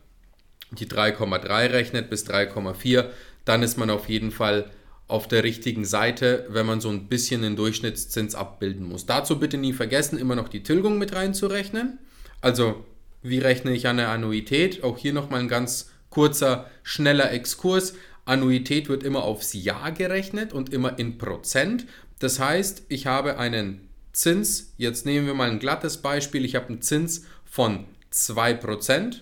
die 0.72 0.86
3,3 0.86 1.70
rechnet 1.70 2.10
bis 2.10 2.26
3,4, 2.26 3.06
dann 3.44 3.62
ist 3.62 3.78
man 3.78 3.90
auf 3.90 4.08
jeden 4.08 4.32
Fall 4.32 4.70
auf 5.06 5.28
der 5.28 5.44
richtigen 5.44 5.84
Seite, 5.84 6.46
wenn 6.48 6.66
man 6.66 6.80
so 6.80 6.88
ein 6.88 7.08
bisschen 7.08 7.42
den 7.42 7.56
Durchschnittszins 7.56 8.34
abbilden 8.34 8.88
muss. 8.88 9.06
Dazu 9.06 9.38
bitte 9.38 9.58
nie 9.58 9.72
vergessen, 9.72 10.18
immer 10.18 10.34
noch 10.34 10.48
die 10.48 10.62
Tilgung 10.62 10.98
mit 10.98 11.14
reinzurechnen. 11.14 11.98
Also, 12.40 12.84
wie 13.22 13.38
rechne 13.38 13.72
ich 13.72 13.86
eine 13.86 14.08
Annuität? 14.08 14.82
Auch 14.82 14.98
hier 14.98 15.12
nochmal 15.12 15.40
ein 15.40 15.48
ganz 15.48 15.90
kurzer, 16.10 16.70
schneller 16.82 17.32
Exkurs. 17.32 17.94
Annuität 18.24 18.88
wird 18.88 19.02
immer 19.02 19.24
aufs 19.24 19.52
Jahr 19.52 19.92
gerechnet 19.92 20.52
und 20.52 20.72
immer 20.72 20.98
in 20.98 21.18
Prozent. 21.18 21.86
Das 22.18 22.38
heißt, 22.38 22.84
ich 22.88 23.06
habe 23.06 23.38
einen 23.38 23.88
Zins, 24.12 24.74
jetzt 24.76 25.06
nehmen 25.06 25.26
wir 25.26 25.34
mal 25.34 25.50
ein 25.50 25.58
glattes 25.58 25.98
Beispiel, 25.98 26.44
ich 26.44 26.54
habe 26.54 26.68
einen 26.68 26.82
Zins 26.82 27.24
von 27.44 27.86
2% 28.12 29.20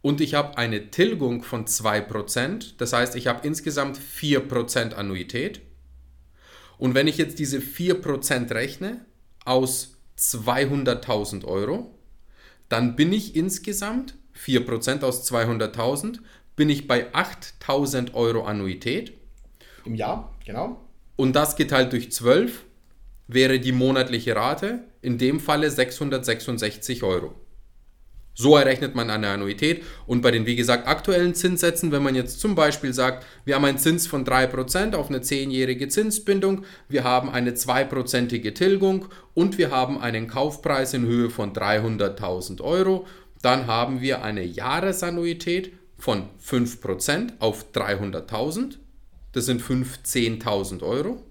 und 0.00 0.20
ich 0.20 0.34
habe 0.34 0.56
eine 0.58 0.90
Tilgung 0.90 1.42
von 1.42 1.66
2%. 1.66 2.74
Das 2.78 2.92
heißt, 2.92 3.16
ich 3.16 3.26
habe 3.26 3.46
insgesamt 3.46 3.98
4% 3.98 4.92
Annuität. 4.92 5.60
Und 6.78 6.94
wenn 6.94 7.08
ich 7.08 7.18
jetzt 7.18 7.38
diese 7.38 7.58
4% 7.58 8.54
rechne 8.54 9.04
aus 9.44 9.96
200.000 10.18 11.44
Euro, 11.44 11.98
dann 12.68 12.96
bin 12.96 13.12
ich 13.12 13.36
insgesamt 13.36 14.14
4% 14.36 15.02
aus 15.02 15.30
200.000 15.30 16.18
bin 16.56 16.70
ich 16.70 16.86
bei 16.86 17.12
8000 17.14 18.14
Euro 18.14 18.44
Annuität. 18.44 19.12
Im 19.84 19.94
Jahr, 19.94 20.32
genau. 20.44 20.80
Und 21.16 21.34
das 21.34 21.56
geteilt 21.56 21.92
durch 21.92 22.10
12 22.12 22.64
wäre 23.26 23.58
die 23.58 23.72
monatliche 23.72 24.36
Rate, 24.36 24.84
in 25.00 25.18
dem 25.18 25.40
Falle 25.40 25.70
666 25.70 27.02
Euro. 27.02 27.34
So 28.36 28.56
errechnet 28.56 28.96
man 28.96 29.10
eine 29.10 29.28
Annuität 29.28 29.84
und 30.08 30.20
bei 30.20 30.32
den, 30.32 30.44
wie 30.44 30.56
gesagt, 30.56 30.88
aktuellen 30.88 31.36
Zinssätzen, 31.36 31.92
wenn 31.92 32.02
man 32.02 32.16
jetzt 32.16 32.40
zum 32.40 32.56
Beispiel 32.56 32.92
sagt, 32.92 33.24
wir 33.44 33.54
haben 33.54 33.64
einen 33.64 33.78
Zins 33.78 34.08
von 34.08 34.26
3% 34.26 34.96
auf 34.96 35.08
eine 35.08 35.20
10-jährige 35.20 35.86
Zinsbindung, 35.86 36.64
wir 36.88 37.04
haben 37.04 37.30
eine 37.30 37.52
2%ige 37.52 38.52
Tilgung 38.52 39.06
und 39.34 39.56
wir 39.56 39.70
haben 39.70 40.00
einen 40.00 40.26
Kaufpreis 40.26 40.94
in 40.94 41.06
Höhe 41.06 41.30
von 41.30 41.52
300.000 41.52 42.60
Euro, 42.60 43.06
dann 43.40 43.68
haben 43.68 44.00
wir 44.00 44.24
eine 44.24 44.42
Jahresannuität 44.42 45.72
von 46.04 46.28
5% 46.46 47.38
auf 47.38 47.64
300.000. 47.72 48.74
Das 49.32 49.46
sind 49.46 49.62
15.000 49.62 50.82
Euro. 50.82 51.22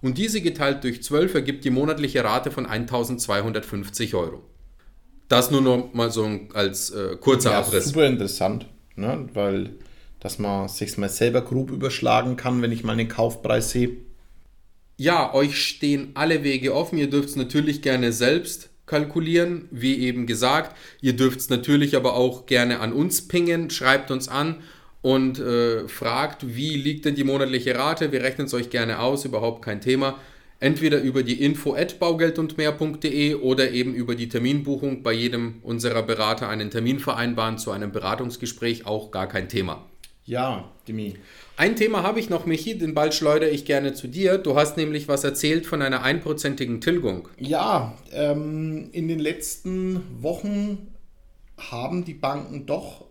Und 0.00 0.16
diese 0.16 0.40
geteilt 0.40 0.84
durch 0.84 1.02
12 1.02 1.34
ergibt 1.34 1.66
die 1.66 1.70
monatliche 1.70 2.24
Rate 2.24 2.50
von 2.50 2.66
1.250 2.66 4.16
Euro. 4.16 4.42
Das 5.28 5.50
nur 5.50 5.60
noch 5.60 5.92
mal 5.92 6.10
so 6.10 6.26
als 6.54 6.88
äh, 6.92 7.16
kurzer 7.20 7.50
ja, 7.50 7.58
Abriss. 7.58 7.84
Super 7.84 8.06
interessant, 8.06 8.66
ne? 8.96 9.28
weil 9.34 9.74
dass 10.18 10.38
man 10.38 10.66
sich 10.66 10.96
mal 10.96 11.10
selber 11.10 11.42
grob 11.42 11.70
überschlagen 11.70 12.36
kann, 12.36 12.62
wenn 12.62 12.72
ich 12.72 12.84
mal 12.84 12.92
einen 12.94 13.08
Kaufpreis 13.08 13.72
sehe. 13.72 13.98
Ja, 14.96 15.34
euch 15.34 15.58
stehen 15.58 16.12
alle 16.14 16.42
Wege 16.42 16.74
offen. 16.74 16.96
Ihr 16.96 17.10
dürft 17.10 17.28
es 17.28 17.36
natürlich 17.36 17.82
gerne 17.82 18.12
selbst 18.12 18.70
kalkulieren, 18.86 19.68
wie 19.70 20.00
eben 20.00 20.26
gesagt. 20.26 20.76
Ihr 21.00 21.14
dürft 21.14 21.40
es 21.40 21.50
natürlich 21.50 21.96
aber 21.96 22.14
auch 22.14 22.46
gerne 22.46 22.80
an 22.80 22.92
uns 22.92 23.28
pingen, 23.28 23.70
schreibt 23.70 24.10
uns 24.10 24.28
an 24.28 24.56
und 25.02 25.38
äh, 25.38 25.88
fragt, 25.88 26.54
wie 26.56 26.76
liegt 26.76 27.04
denn 27.04 27.14
die 27.14 27.24
monatliche 27.24 27.76
Rate. 27.76 28.12
Wir 28.12 28.22
rechnen 28.22 28.46
es 28.46 28.54
euch 28.54 28.70
gerne 28.70 29.00
aus, 29.00 29.24
überhaupt 29.24 29.64
kein 29.64 29.80
Thema. 29.80 30.18
Entweder 30.60 31.00
über 31.00 31.24
die 31.24 31.42
info 31.42 31.74
at 31.74 31.98
baugeldundmehr.de 31.98 33.34
oder 33.34 33.72
eben 33.72 33.94
über 33.94 34.14
die 34.14 34.28
Terminbuchung 34.28 35.02
bei 35.02 35.12
jedem 35.12 35.56
unserer 35.62 36.04
Berater 36.04 36.48
einen 36.48 36.70
Termin 36.70 37.00
vereinbaren 37.00 37.58
zu 37.58 37.72
einem 37.72 37.90
Beratungsgespräch, 37.90 38.86
auch 38.86 39.10
gar 39.10 39.26
kein 39.26 39.48
Thema. 39.48 39.91
Ja, 40.32 40.64
Demi. 40.88 41.16
Ein 41.58 41.76
Thema 41.76 42.02
habe 42.02 42.18
ich 42.18 42.30
noch, 42.30 42.46
Michi, 42.46 42.78
den 42.78 42.94
Ball 42.94 43.12
schleudere 43.12 43.50
ich 43.50 43.66
gerne 43.66 43.92
zu 43.92 44.08
dir. 44.08 44.38
Du 44.38 44.56
hast 44.56 44.78
nämlich 44.78 45.06
was 45.06 45.24
erzählt 45.24 45.66
von 45.66 45.82
einer 45.82 46.04
einprozentigen 46.04 46.80
Tilgung. 46.80 47.28
Ja, 47.36 47.98
ähm, 48.12 48.88
in 48.92 49.08
den 49.08 49.18
letzten 49.18 50.00
Wochen 50.22 50.88
haben 51.58 52.06
die 52.06 52.14
Banken 52.14 52.64
doch 52.64 53.04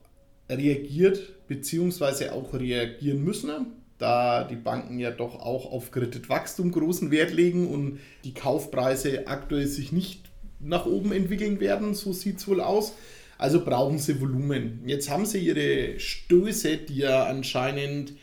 reagiert, 0.50 1.48
beziehungsweise 1.48 2.34
auch 2.34 2.56
reagieren 2.56 3.24
müssen, 3.24 3.68
da 4.00 4.44
die 4.44 4.56
Banken 4.56 4.98
ja 4.98 5.12
doch 5.12 5.36
auch 5.36 5.72
auf 5.72 5.92
Kreditwachstum 5.92 6.72
großen 6.72 7.12
Wert 7.12 7.32
legen 7.32 7.68
und 7.68 8.00
die 8.24 8.34
Kaufpreise 8.34 9.28
aktuell 9.28 9.68
sich 9.68 9.92
nicht 9.92 10.22
nach 10.60 10.88
oben 10.88 11.12
entwickeln 11.12 11.60
werden, 11.60 11.94
so 11.94 12.14
sieht 12.14 12.40
es 12.40 12.48
wohl 12.48 12.62
aus. 12.62 12.94
Also 13.42 13.66
brauchen 13.66 13.98
sie 13.98 14.22
Volumen. 14.22 14.84
Jetzt 14.86 15.10
haben 15.10 15.26
sie 15.26 15.40
ihre 15.40 16.00
Stöße, 16.00 16.78
die 16.78 16.98
ja 16.98 17.24
anscheinend 17.24 18.14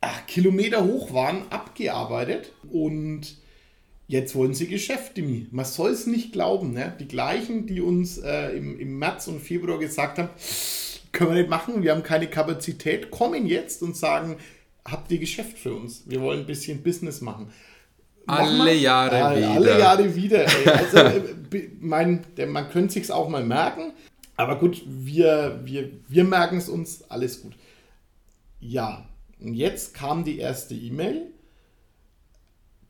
ach, 0.00 0.28
Kilometer 0.28 0.84
hoch 0.84 1.12
waren, 1.12 1.42
abgearbeitet 1.50 2.52
und 2.70 3.36
jetzt 4.06 4.36
wollen 4.36 4.54
sie 4.54 4.68
Geschäfte. 4.68 5.24
Man 5.50 5.64
soll 5.64 5.90
es 5.90 6.06
nicht 6.06 6.30
glauben. 6.30 6.72
Ne? 6.72 6.94
Die 7.00 7.08
gleichen, 7.08 7.66
die 7.66 7.80
uns 7.80 8.18
äh, 8.18 8.50
im, 8.50 8.78
im 8.78 8.96
März 8.96 9.26
und 9.26 9.40
Februar 9.40 9.80
gesagt 9.80 10.18
haben, 10.18 10.28
können 11.10 11.30
wir 11.30 11.40
nicht 11.40 11.50
machen, 11.50 11.82
wir 11.82 11.90
haben 11.90 12.04
keine 12.04 12.28
Kapazität, 12.28 13.10
kommen 13.10 13.44
jetzt 13.44 13.82
und 13.82 13.96
sagen, 13.96 14.36
habt 14.84 15.10
ihr 15.10 15.18
Geschäft 15.18 15.58
für 15.58 15.74
uns? 15.74 16.04
Wir 16.06 16.20
wollen 16.20 16.40
ein 16.40 16.46
bisschen 16.46 16.84
Business 16.84 17.22
machen. 17.22 17.50
Alle 18.26 18.74
Jahre 18.74 19.16
äh, 19.16 19.38
wieder. 19.38 19.50
Alle 19.50 19.78
Jahre 19.78 20.14
wieder. 20.14 20.46
Ey. 20.46 20.68
Also, 20.68 20.96
äh, 20.98 21.70
mein, 21.80 22.24
der, 22.36 22.46
man 22.46 22.68
könnte 22.70 22.94
sich 22.94 23.10
auch 23.10 23.28
mal 23.28 23.44
merken. 23.44 23.92
Aber 24.36 24.58
gut, 24.58 24.82
wir, 24.86 25.60
wir, 25.64 25.90
wir 26.08 26.24
merken 26.24 26.58
es 26.58 26.68
uns, 26.68 27.04
alles 27.08 27.42
gut. 27.42 27.54
Ja, 28.60 29.08
und 29.40 29.54
jetzt 29.54 29.94
kam 29.94 30.24
die 30.24 30.38
erste 30.38 30.74
E-Mail. 30.74 31.32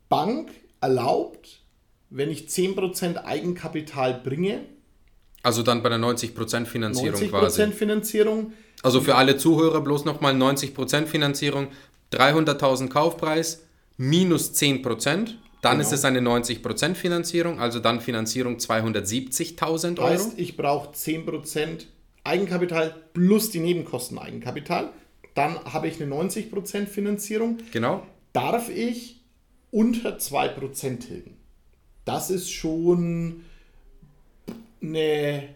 Bank 0.09 0.51
erlaubt, 0.81 1.61
wenn 2.09 2.29
ich 2.29 2.47
10% 2.47 3.23
Eigenkapital 3.25 4.21
bringe. 4.23 4.61
Also 5.43 5.63
dann 5.63 5.83
bei 5.83 5.89
der 5.89 5.99
90% 5.99 6.65
Finanzierung 6.65 7.11
90 7.11 7.29
quasi. 7.29 7.71
Finanzierung. 7.71 8.53
Also 8.83 9.01
für 9.01 9.15
alle 9.15 9.37
Zuhörer 9.37 9.81
bloß 9.81 10.05
nochmal 10.05 10.33
90% 10.33 11.05
Finanzierung, 11.05 11.67
300.000 12.13 12.89
Kaufpreis, 12.89 13.63
minus 13.97 14.53
10%. 14.53 15.33
Dann 15.61 15.77
genau. 15.77 15.81
ist 15.81 15.91
es 15.91 16.05
eine 16.05 16.19
90% 16.19 16.93
Finanzierung, 16.93 17.59
also 17.59 17.79
dann 17.79 17.99
Finanzierung 17.99 18.57
270.000 18.57 19.99
Euro. 19.99 20.09
Heißt, 20.09 20.33
ich 20.37 20.55
brauche 20.55 20.91
10% 20.93 21.85
Eigenkapital 22.23 22.95
plus 23.13 23.49
die 23.49 23.59
Nebenkosten 23.59 24.19
Eigenkapital. 24.19 24.91
Dann 25.33 25.63
habe 25.65 25.87
ich 25.87 26.01
eine 26.01 26.13
90% 26.13 26.85
Finanzierung. 26.85 27.57
Genau. 27.71 28.03
Darf 28.33 28.69
ich 28.69 29.21
unter 29.71 30.17
2% 30.17 30.99
tilgen? 30.99 31.37
Das 32.05 32.29
ist 32.29 32.51
schon 32.51 33.43
eine 34.81 35.49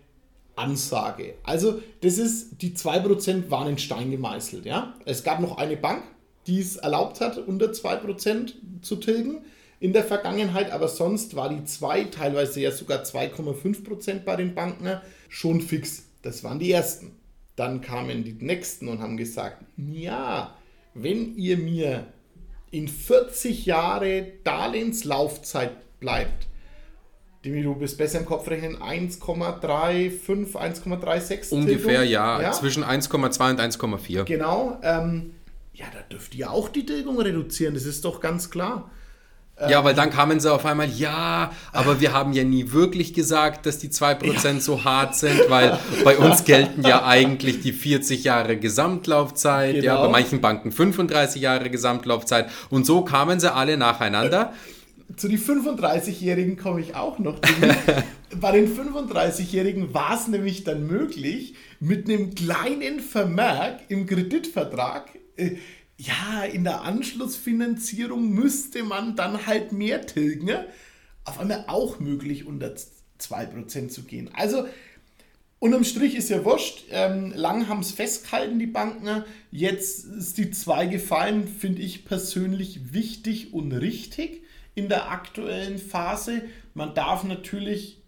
Ansage. 0.56 1.36
Also, 1.44 1.82
das 2.02 2.18
ist, 2.18 2.62
die 2.62 2.76
2% 2.76 3.50
waren 3.50 3.70
in 3.70 3.78
Stein 3.78 4.12
gemeißelt. 4.12 4.66
Ja? 4.66 4.96
Es 5.06 5.24
gab 5.24 5.40
noch 5.40 5.58
eine 5.58 5.78
Bank, 5.78 6.04
die 6.52 6.60
es 6.60 6.76
erlaubt 6.76 7.22
hat, 7.22 7.38
unter 7.38 7.68
2% 7.68 8.54
zu 8.82 8.98
tilgen. 8.98 9.46
in 9.80 9.94
der 9.94 10.04
Vergangenheit, 10.04 10.72
aber 10.72 10.88
sonst 10.88 11.36
war 11.36 11.50
die 11.50 11.64
2, 11.64 12.04
teilweise 12.04 12.62
ja 12.62 12.70
sogar 12.70 13.02
2,5% 13.02 14.20
bei 14.20 14.36
den 14.36 14.54
Banken 14.54 15.02
schon 15.28 15.60
fix. 15.60 16.04
Das 16.22 16.44
waren 16.44 16.60
die 16.60 16.72
ersten. 16.72 17.14
Dann 17.56 17.82
kamen 17.82 18.24
die 18.24 18.34
nächsten 18.34 18.88
und 18.88 19.00
haben 19.00 19.18
gesagt, 19.18 19.66
ja, 19.78 20.54
wenn 20.94 21.36
ihr 21.36 21.58
mir 21.58 22.06
in 22.70 22.88
40 22.88 23.66
Jahre 23.66 24.28
Darlehenslaufzeit 24.44 25.72
bleibt, 26.00 26.46
Demi, 27.44 27.64
du 27.64 27.74
bist 27.74 27.98
besser 27.98 28.20
im 28.20 28.26
Kopf 28.28 28.48
rechnen, 28.52 28.78
1,35, 28.78 30.28
1,36 30.28 31.52
Ungefähr, 31.52 32.04
ja, 32.04 32.40
ja, 32.40 32.52
zwischen 32.52 32.84
1,2 32.84 33.50
und 33.50 33.60
1,4. 33.60 34.26
Genau, 34.26 34.78
ähm, 34.84 35.32
ja, 35.74 35.86
da 35.94 36.02
dürft 36.02 36.36
ihr 36.36 36.52
auch 36.52 36.70
die 36.70 36.86
Tilgung 36.86 37.20
reduzieren, 37.20 37.74
das 37.74 37.86
ist 37.86 38.06
doch 38.06 38.20
ganz 38.20 38.50
klar. 38.50 38.90
Ja, 39.70 39.84
weil 39.84 39.94
dann 39.94 40.10
kamen 40.10 40.40
sie 40.40 40.52
auf 40.52 40.66
einmal, 40.66 40.90
ja, 40.90 41.52
aber 41.72 42.02
wir 42.02 42.14
haben 42.14 42.34
ja 42.34 42.44
nie 42.44 42.72
wirklich 42.72 43.14
gesagt, 43.14 43.66
dass 43.66 43.78
die 43.78 43.90
2% 43.90 44.26
ja. 44.26 44.60
so 44.60 44.84
hart 44.84 45.16
sind, 45.16 45.40
weil 45.50 45.78
bei 46.04 46.18
uns 46.18 46.46
gelten 46.46 46.82
ja 46.82 47.06
eigentlich 47.06 47.62
die 47.62 47.74
40 47.74 48.24
Jahre 48.24 48.58
Gesamtlaufzeit, 48.58 49.76
genau. 49.76 49.86
ja, 49.86 50.02
bei 50.02 50.10
manchen 50.10 50.42
Banken 50.42 50.72
35 50.72 51.42
Jahre 51.42 51.70
Gesamtlaufzeit 51.70 52.50
und 52.70 52.86
so 52.86 53.04
kamen 53.04 53.40
sie 53.40 53.54
alle 53.54 53.78
nacheinander. 53.78 54.54
Zu 55.16 55.28
den 55.28 55.40
35-Jährigen 55.40 56.58
komme 56.58 56.82
ich 56.82 56.96
auch 56.96 57.20
noch. 57.20 57.38
bei 58.40 58.52
den 58.54 58.76
35-Jährigen 58.76 59.94
war 59.94 60.16
es 60.16 60.28
nämlich 60.28 60.64
dann 60.64 60.88
möglich, 60.88 61.54
mit 61.80 62.10
einem 62.10 62.34
kleinen 62.34 63.02
Vermerk 63.02 63.82
im 63.90 64.06
Kreditvertrag 64.06 65.10
äh, 65.38 65.58
ja, 65.98 66.44
in 66.44 66.64
der 66.64 66.82
Anschlussfinanzierung 66.82 68.30
müsste 68.30 68.84
man 68.84 69.16
dann 69.16 69.46
halt 69.46 69.72
mehr 69.72 70.06
tilgen. 70.06 70.50
Auf 71.26 71.40
einmal 71.40 71.66
auch 71.68 72.00
möglich, 72.00 72.46
unter 72.48 72.74
2% 73.20 73.90
zu 73.90 74.04
gehen. 74.04 74.30
Also, 74.34 74.66
unterm 75.60 75.84
Strich 75.84 76.16
ist 76.16 76.30
ja 76.30 76.44
wurscht. 76.44 76.86
Ähm, 76.90 77.32
lang 77.36 77.68
haben 77.68 77.82
es 77.82 77.92
festgehalten, 77.92 78.58
die 78.58 78.66
Banken. 78.66 79.24
Jetzt 79.52 80.06
ist 80.06 80.40
die 80.40 80.50
2 80.50 80.88
gefallen, 80.88 81.48
finde 81.48 81.84
ich 81.84 82.04
persönlich 82.06 82.94
wichtig 82.94 83.54
und 83.54 83.72
richtig 83.72 84.42
in 84.74 84.90
der 84.90 85.12
aktuellen 85.12 85.78
Phase. 85.78 86.42
Man 86.74 86.96
darf 86.96 87.24
natürlich 87.24 88.01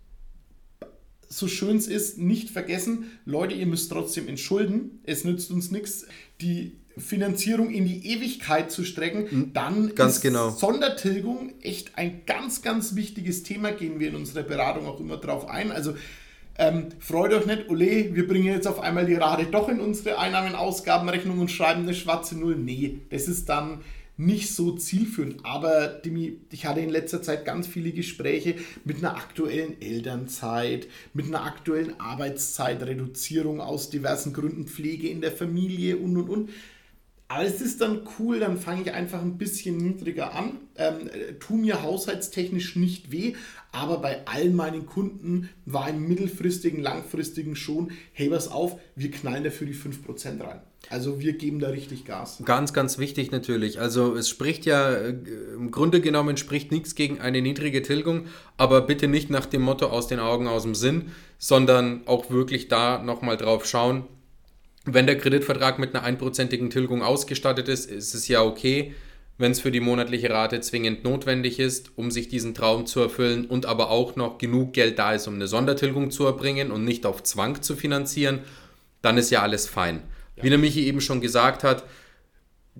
so 1.37 1.47
schön 1.47 1.77
es 1.77 1.87
ist, 1.87 2.17
nicht 2.17 2.49
vergessen, 2.49 3.11
Leute, 3.25 3.55
ihr 3.55 3.65
müsst 3.65 3.91
trotzdem 3.91 4.27
entschulden. 4.27 4.99
Es 5.03 5.23
nützt 5.23 5.51
uns 5.51 5.71
nichts, 5.71 6.05
die 6.41 6.77
Finanzierung 6.97 7.71
in 7.71 7.85
die 7.85 8.07
Ewigkeit 8.07 8.71
zu 8.71 8.83
strecken, 8.83 9.29
hm, 9.29 9.53
dann 9.53 9.95
ganz 9.95 10.17
ist 10.17 10.21
genau. 10.21 10.51
Sondertilgung 10.51 11.53
echt 11.61 11.97
ein 11.97 12.21
ganz, 12.25 12.61
ganz 12.61 12.95
wichtiges 12.95 13.43
Thema. 13.43 13.71
Gehen 13.71 13.99
wir 13.99 14.09
in 14.09 14.15
unserer 14.15 14.43
Beratung 14.43 14.85
auch 14.85 14.99
immer 14.99 15.17
drauf 15.17 15.49
ein. 15.49 15.71
Also 15.71 15.95
ähm, 16.57 16.89
freut 16.99 17.33
euch 17.33 17.47
nicht, 17.47 17.67
ole, 17.69 18.13
wir 18.13 18.27
bringen 18.27 18.45
jetzt 18.45 18.67
auf 18.67 18.79
einmal 18.79 19.07
die 19.07 19.15
Rate 19.15 19.45
doch 19.45 19.69
in 19.69 19.79
unsere 19.79 20.19
Einnahmen-Ausgabenrechnung 20.19 21.39
und 21.39 21.49
schreiben 21.49 21.81
eine 21.81 21.95
schwarze 21.95 22.37
Null. 22.37 22.57
Nee, 22.57 22.99
das 23.09 23.27
ist 23.27 23.49
dann 23.49 23.81
nicht 24.17 24.53
so 24.53 24.71
zielführend. 24.73 25.45
Aber 25.45 25.87
Dimi, 25.87 26.39
ich 26.51 26.65
hatte 26.65 26.81
in 26.81 26.89
letzter 26.89 27.21
Zeit 27.21 27.45
ganz 27.45 27.67
viele 27.67 27.91
Gespräche 27.91 28.55
mit 28.85 28.97
einer 28.97 29.15
aktuellen 29.15 29.81
Elternzeit, 29.81 30.87
mit 31.13 31.27
einer 31.27 31.43
aktuellen 31.43 31.99
Arbeitszeitreduzierung 31.99 33.59
aus 33.59 33.89
diversen 33.89 34.33
Gründen, 34.33 34.67
Pflege 34.67 35.09
in 35.09 35.21
der 35.21 35.31
Familie 35.31 35.97
und 35.97 36.17
und 36.17 36.29
und. 36.29 36.49
Aber 37.33 37.45
es 37.45 37.61
ist 37.61 37.81
dann 37.81 38.01
cool, 38.19 38.39
dann 38.39 38.59
fange 38.59 38.83
ich 38.83 38.91
einfach 38.91 39.19
ein 39.19 39.39
bisschen 39.39 39.77
niedriger 39.77 40.35
an, 40.35 40.59
ähm, 40.75 41.09
tu 41.39 41.55
mir 41.55 41.81
haushaltstechnisch 41.81 42.75
nicht 42.75 43.11
weh, 43.11 43.33
aber 43.71 43.97
bei 43.97 44.27
allen 44.27 44.55
meinen 44.55 44.85
Kunden 44.85 45.49
war 45.65 45.89
im 45.89 46.07
mittelfristigen, 46.07 46.79
langfristigen 46.79 47.55
schon, 47.55 47.91
hey, 48.11 48.29
was 48.29 48.49
auf, 48.49 48.79
wir 48.95 49.09
knallen 49.09 49.43
dafür 49.43 49.65
die 49.65 49.73
5% 49.73 50.43
rein. 50.43 50.61
Also 50.89 51.21
wir 51.21 51.33
geben 51.33 51.57
da 51.57 51.69
richtig 51.69 52.05
Gas. 52.05 52.43
Ganz, 52.45 52.71
ganz 52.71 52.99
wichtig 52.99 53.31
natürlich. 53.31 53.79
Also 53.79 54.15
es 54.15 54.29
spricht 54.29 54.67
ja, 54.67 54.91
äh, 54.91 55.15
im 55.55 55.71
Grunde 55.71 56.01
genommen 56.01 56.37
spricht 56.37 56.71
nichts 56.71 56.93
gegen 56.93 57.19
eine 57.19 57.41
niedrige 57.41 57.81
Tilgung, 57.81 58.27
aber 58.57 58.81
bitte 58.81 59.07
nicht 59.07 59.31
nach 59.31 59.47
dem 59.47 59.63
Motto 59.63 59.87
aus 59.87 60.07
den 60.07 60.19
Augen, 60.19 60.45
aus 60.47 60.63
dem 60.63 60.75
Sinn, 60.75 61.09
sondern 61.39 62.05
auch 62.05 62.29
wirklich 62.29 62.67
da 62.67 63.01
nochmal 63.01 63.37
drauf 63.37 63.65
schauen. 63.65 64.03
Wenn 64.85 65.07
der 65.07 65.17
Kreditvertrag 65.17 65.79
mit 65.79 65.95
einer 65.95 66.03
einprozentigen 66.03 66.69
Tilgung 66.69 67.03
ausgestattet 67.03 67.67
ist, 67.67 67.89
ist 67.89 68.13
es 68.13 68.27
ja 68.27 68.41
okay 68.41 68.93
wenn 69.37 69.51
es 69.51 69.59
für 69.59 69.71
die 69.71 69.79
monatliche 69.79 70.29
Rate 70.29 70.61
zwingend 70.61 71.03
notwendig 71.03 71.59
ist, 71.59 71.91
um 71.95 72.11
sich 72.11 72.27
diesen 72.27 72.53
Traum 72.53 72.85
zu 72.85 72.99
erfüllen 72.99 73.45
und 73.45 73.65
aber 73.65 73.89
auch 73.89 74.15
noch 74.15 74.37
genug 74.37 74.73
Geld 74.73 74.99
da 74.99 75.13
ist, 75.13 75.27
um 75.27 75.35
eine 75.35 75.47
Sondertilgung 75.47 76.11
zu 76.11 76.25
erbringen 76.25 76.71
und 76.71 76.83
nicht 76.83 77.05
auf 77.05 77.23
Zwang 77.23 77.61
zu 77.61 77.75
finanzieren, 77.75 78.39
dann 79.01 79.17
ist 79.17 79.31
ja 79.31 79.41
alles 79.41 79.67
fein. 79.67 80.03
Ja. 80.35 80.43
Wie 80.43 80.49
der 80.49 80.59
Michi 80.59 80.85
eben 80.85 81.01
schon 81.01 81.19
gesagt 81.19 81.63
hat, 81.63 81.83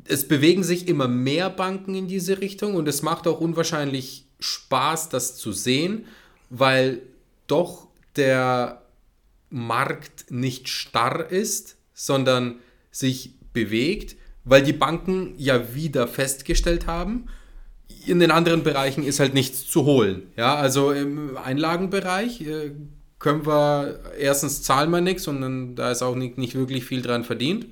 es 0.06 0.28
bewegen 0.28 0.64
sich 0.64 0.88
immer 0.88 1.08
mehr 1.08 1.50
Banken 1.50 1.96
in 1.96 2.08
diese 2.08 2.40
Richtung 2.40 2.76
und 2.76 2.88
es 2.88 3.02
macht 3.02 3.28
auch 3.28 3.40
unwahrscheinlich 3.40 4.26
Spaß, 4.40 5.10
das 5.10 5.36
zu 5.36 5.52
sehen, 5.52 6.06
weil 6.50 7.02
doch 7.48 7.88
der 8.16 8.84
Markt 9.50 10.32
nicht 10.32 10.68
starr 10.68 11.30
ist, 11.32 11.78
sondern 11.94 12.56
sich 12.92 13.36
bewegt 13.54 14.16
weil 14.46 14.64
die 14.64 14.74
Banken 14.74 15.36
ja 15.38 15.74
wieder 15.74 16.08
festgestellt 16.08 16.88
haben, 16.88 17.28
in 18.06 18.20
den 18.20 18.32
anderen 18.32 18.64
Bereichen 18.64 19.04
ist 19.04 19.20
halt 19.20 19.34
nichts 19.34 19.68
zu 19.68 19.86
holen. 19.86 20.24
Ja, 20.36 20.56
also 20.56 20.92
im 20.92 21.38
Einlagenbereich 21.38 22.42
äh, 22.42 22.72
können 23.20 23.46
wir, 23.46 24.00
erstens 24.20 24.62
zahlen 24.62 24.90
wir 24.90 25.00
nichts 25.00 25.28
und 25.28 25.42
dann, 25.42 25.76
da 25.76 25.92
ist 25.92 26.02
auch 26.02 26.16
nicht, 26.16 26.38
nicht 26.38 26.56
wirklich 26.56 26.84
viel 26.84 27.02
dran 27.02 27.24
verdient. 27.24 27.68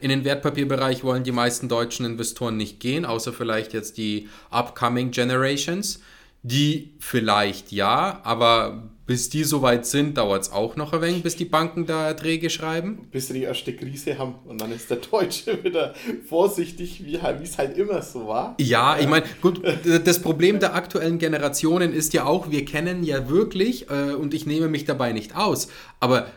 In 0.00 0.10
den 0.10 0.24
Wertpapierbereich 0.24 1.02
wollen 1.02 1.24
die 1.24 1.32
meisten 1.32 1.68
deutschen 1.68 2.06
Investoren 2.06 2.56
nicht 2.56 2.78
gehen, 2.78 3.04
außer 3.04 3.32
vielleicht 3.32 3.72
jetzt 3.72 3.96
die 3.96 4.28
upcoming 4.50 5.10
Generations. 5.10 6.00
Die 6.48 6.94
vielleicht 7.00 7.72
ja, 7.72 8.20
aber 8.22 8.88
bis 9.04 9.28
die 9.30 9.42
soweit 9.42 9.84
sind, 9.84 10.16
dauert 10.16 10.42
es 10.42 10.52
auch 10.52 10.76
noch 10.76 10.92
ein 10.92 11.02
wenig, 11.02 11.24
bis 11.24 11.34
die 11.34 11.44
Banken 11.44 11.86
da 11.86 12.06
Erträge 12.06 12.50
schreiben. 12.50 13.08
Bis 13.10 13.26
sie 13.26 13.34
die 13.34 13.42
erste 13.42 13.74
Krise 13.74 14.16
haben 14.16 14.36
und 14.44 14.60
dann 14.60 14.70
ist 14.70 14.88
der 14.88 14.98
Deutsche 14.98 15.58
wieder 15.64 15.92
vorsichtig, 16.28 17.04
wie 17.04 17.18
es 17.42 17.58
halt 17.58 17.76
immer 17.76 18.00
so 18.00 18.28
war. 18.28 18.54
Ja, 18.60 18.96
ich 18.96 19.08
meine, 19.08 19.26
gut, 19.42 19.60
das 20.04 20.22
Problem 20.22 20.60
der 20.60 20.76
aktuellen 20.76 21.18
Generationen 21.18 21.92
ist 21.92 22.14
ja 22.14 22.24
auch, 22.24 22.48
wir 22.48 22.64
kennen 22.64 23.02
ja 23.02 23.28
wirklich, 23.28 23.90
äh, 23.90 24.12
und 24.12 24.32
ich 24.32 24.46
nehme 24.46 24.68
mich 24.68 24.84
dabei 24.84 25.10
nicht 25.10 25.34
aus, 25.34 25.66
aber 25.98 26.28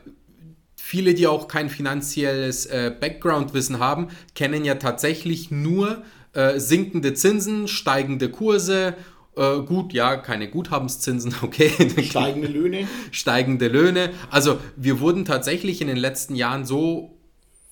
viele, 0.75 1.13
die 1.13 1.27
auch 1.27 1.47
kein 1.47 1.69
finanzielles 1.69 2.65
äh, 2.65 2.91
Background-Wissen 2.99 3.77
haben, 3.77 4.07
kennen 4.33 4.65
ja 4.65 4.73
tatsächlich 4.73 5.51
nur 5.51 6.01
äh, 6.33 6.59
sinkende 6.59 7.13
Zinsen, 7.13 7.67
steigende 7.67 8.29
Kurse 8.29 8.95
äh, 9.39 9.61
gut, 9.61 9.93
ja, 9.93 10.17
keine 10.17 10.49
Guthabenszinsen, 10.49 11.33
okay. 11.41 11.71
Steigende 12.03 12.47
Löhne. 12.47 12.87
Steigende 13.11 13.67
Löhne. 13.69 14.11
Also 14.29 14.59
wir 14.75 14.99
wurden 14.99 15.25
tatsächlich 15.25 15.81
in 15.81 15.87
den 15.87 15.97
letzten 15.97 16.35
Jahren 16.35 16.65
so 16.65 17.17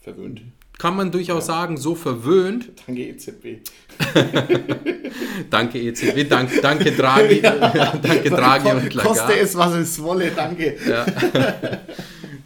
verwöhnt. 0.02 0.42
Kann 0.78 0.96
man 0.96 1.12
durchaus 1.12 1.48
ja. 1.48 1.54
sagen, 1.54 1.76
so 1.78 1.96
verwöhnt. 1.96 2.70
Danke 2.86 3.02
EZB. 3.08 3.68
danke 5.50 5.82
EZB, 5.82 6.30
dank, 6.30 6.52
danke 6.62 6.92
Draghi, 6.92 7.40
ja. 7.44 7.98
danke 8.00 8.30
Draghi 8.30 8.72
und 8.72 8.94
Lagarde. 8.94 9.20
Koste 9.20 9.40
es, 9.40 9.58
was 9.58 9.74
es 9.74 10.02
wolle, 10.02 10.32
danke. 10.36 10.78
Ja. 10.88 11.06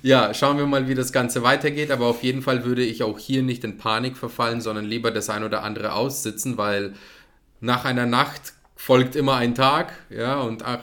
ja, 0.01 0.33
schauen 0.33 0.57
wir 0.57 0.65
mal, 0.65 0.87
wie 0.87 0.95
das 0.95 1.11
Ganze 1.11 1.43
weitergeht. 1.43 1.91
Aber 1.91 2.05
auf 2.07 2.23
jeden 2.23 2.41
Fall 2.41 2.63
würde 2.63 2.83
ich 2.83 3.03
auch 3.03 3.19
hier 3.19 3.43
nicht 3.43 3.65
in 3.65 3.77
Panik 3.77 4.15
verfallen, 4.15 4.61
sondern 4.61 4.85
lieber 4.85 5.11
das 5.11 5.29
ein 5.29 5.43
oder 5.43 5.63
andere 5.63 5.91
aussitzen, 5.91 6.57
weil 6.57 6.93
nach 7.59 7.83
einer 7.83 8.05
Nacht 8.05 8.53
folgt 8.81 9.15
immer 9.15 9.35
ein 9.35 9.53
Tag, 9.53 9.93
ja, 10.09 10.41
und 10.41 10.65
ach, 10.65 10.79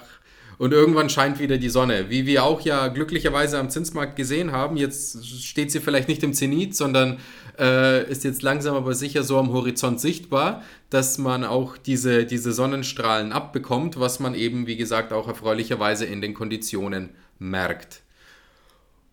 und 0.57 0.73
irgendwann 0.73 1.11
scheint 1.11 1.41
wieder 1.41 1.59
die 1.59 1.69
Sonne. 1.69 2.11
Wie 2.11 2.27
wir 2.27 2.45
auch 2.45 2.61
ja 2.61 2.87
glücklicherweise 2.89 3.59
am 3.59 3.71
Zinsmarkt 3.71 4.15
gesehen 4.15 4.53
haben, 4.53 4.77
jetzt 4.77 5.27
steht 5.27 5.73
sie 5.73 5.81
vielleicht 5.81 6.07
nicht 6.07 6.23
im 6.23 6.33
Zenit, 6.33 6.77
sondern 6.77 7.19
äh, 7.59 8.09
ist 8.09 8.23
jetzt 8.23 8.43
langsam 8.43 8.77
aber 8.77 8.95
sicher 8.95 9.25
so 9.25 9.37
am 9.37 9.53
Horizont 9.53 10.01
sichtbar, 10.01 10.63
dass 10.91 11.19
man 11.19 11.43
auch 11.43 11.77
diese, 11.77 12.25
diese 12.25 12.53
Sonnenstrahlen 12.53 13.33
abbekommt, 13.33 13.99
was 13.99 14.21
man 14.21 14.35
eben, 14.35 14.69
wie 14.69 14.77
gesagt, 14.77 15.13
auch 15.13 15.27
erfreulicherweise 15.27 16.05
in 16.05 16.21
den 16.21 16.35
Konditionen 16.35 17.11
merkt. 17.41 18.03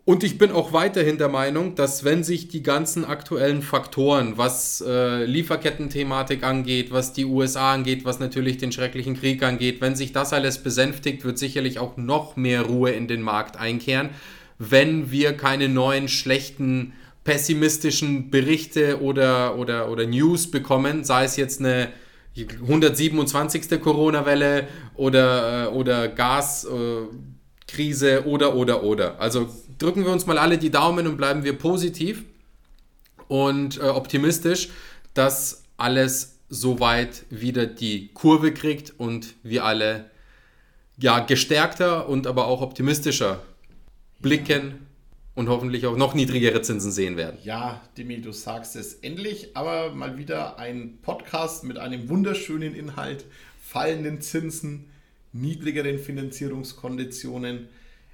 Und 0.07 0.23
ich 0.23 0.37
bin 0.37 0.51
auch 0.51 0.71
weiterhin 0.71 1.17
der 1.17 1.29
Meinung, 1.29 1.73
dass 1.73 2.03
wenn 2.03 2.23
sich 2.23 2.47
die 2.47 2.61
ganzen 2.61 3.05
aktuellen 3.05 3.63
Faktoren, 3.63 4.37
was 4.37 4.83
äh, 4.85 5.25
Lieferketten-Thematik 5.25 6.43
angeht, 6.43 6.91
was 6.91 7.11
die 7.11 7.25
USA 7.25 7.73
angeht, 7.73 8.05
was 8.05 8.19
natürlich 8.19 8.57
den 8.57 8.71
schrecklichen 8.71 9.19
Krieg 9.19 9.41
angeht, 9.41 9.81
wenn 9.81 9.95
sich 9.95 10.13
das 10.13 10.31
alles 10.31 10.59
besänftigt, 10.59 11.25
wird 11.25 11.39
sicherlich 11.39 11.79
auch 11.79 11.97
noch 11.97 12.35
mehr 12.35 12.61
Ruhe 12.61 12.91
in 12.91 13.07
den 13.07 13.23
Markt 13.23 13.57
einkehren, 13.57 14.11
wenn 14.59 15.09
wir 15.09 15.33
keine 15.33 15.69
neuen 15.69 16.07
schlechten 16.07 16.93
pessimistischen 17.23 18.29
Berichte 18.29 19.01
oder, 19.01 19.57
oder, 19.57 19.89
oder 19.89 20.05
News 20.05 20.51
bekommen, 20.51 21.03
sei 21.03 21.23
es 21.23 21.35
jetzt 21.35 21.59
eine 21.59 21.89
127. 22.37 23.81
Corona-Welle 23.81 24.67
oder, 24.97 25.65
äh, 25.65 25.67
oder 25.69 26.09
Gaskrise 26.09 27.07
äh, 27.11 27.34
oder, 28.25 28.55
oder, 28.55 28.83
oder. 28.83 29.19
Also 29.19 29.49
drücken 29.77 30.05
wir 30.05 30.11
uns 30.11 30.25
mal 30.25 30.37
alle 30.37 30.57
die 30.57 30.69
Daumen 30.69 31.07
und 31.07 31.17
bleiben 31.17 31.43
wir 31.43 31.57
positiv 31.57 32.23
und 33.27 33.77
äh, 33.77 33.81
optimistisch, 33.81 34.69
dass 35.13 35.63
alles 35.77 36.37
soweit 36.49 37.23
wieder 37.29 37.65
die 37.65 38.09
Kurve 38.13 38.53
kriegt 38.53 38.93
und 38.97 39.33
wir 39.43 39.65
alle 39.65 40.09
ja, 40.97 41.19
gestärkter 41.19 42.07
und 42.07 42.27
aber 42.27 42.47
auch 42.47 42.61
optimistischer 42.61 43.41
blicken 44.21 44.85
und 45.33 45.49
hoffentlich 45.49 45.85
auch 45.85 45.97
noch 45.97 46.13
niedrigere 46.13 46.61
Zinsen 46.61 46.91
sehen 46.91 47.17
werden. 47.17 47.37
Ja, 47.43 47.81
Dimi, 47.97 48.21
du 48.21 48.31
sagst 48.31 48.75
es 48.75 48.95
endlich, 48.95 49.55
aber 49.55 49.93
mal 49.93 50.17
wieder 50.17 50.57
ein 50.57 50.99
Podcast 51.01 51.65
mit 51.65 51.77
einem 51.77 52.07
wunderschönen 52.09 52.73
Inhalt, 52.73 53.25
fallenden 53.59 54.21
Zinsen, 54.21 54.85
niedrigeren 55.35 55.99
Finanzierungskonditionen, 55.99 57.67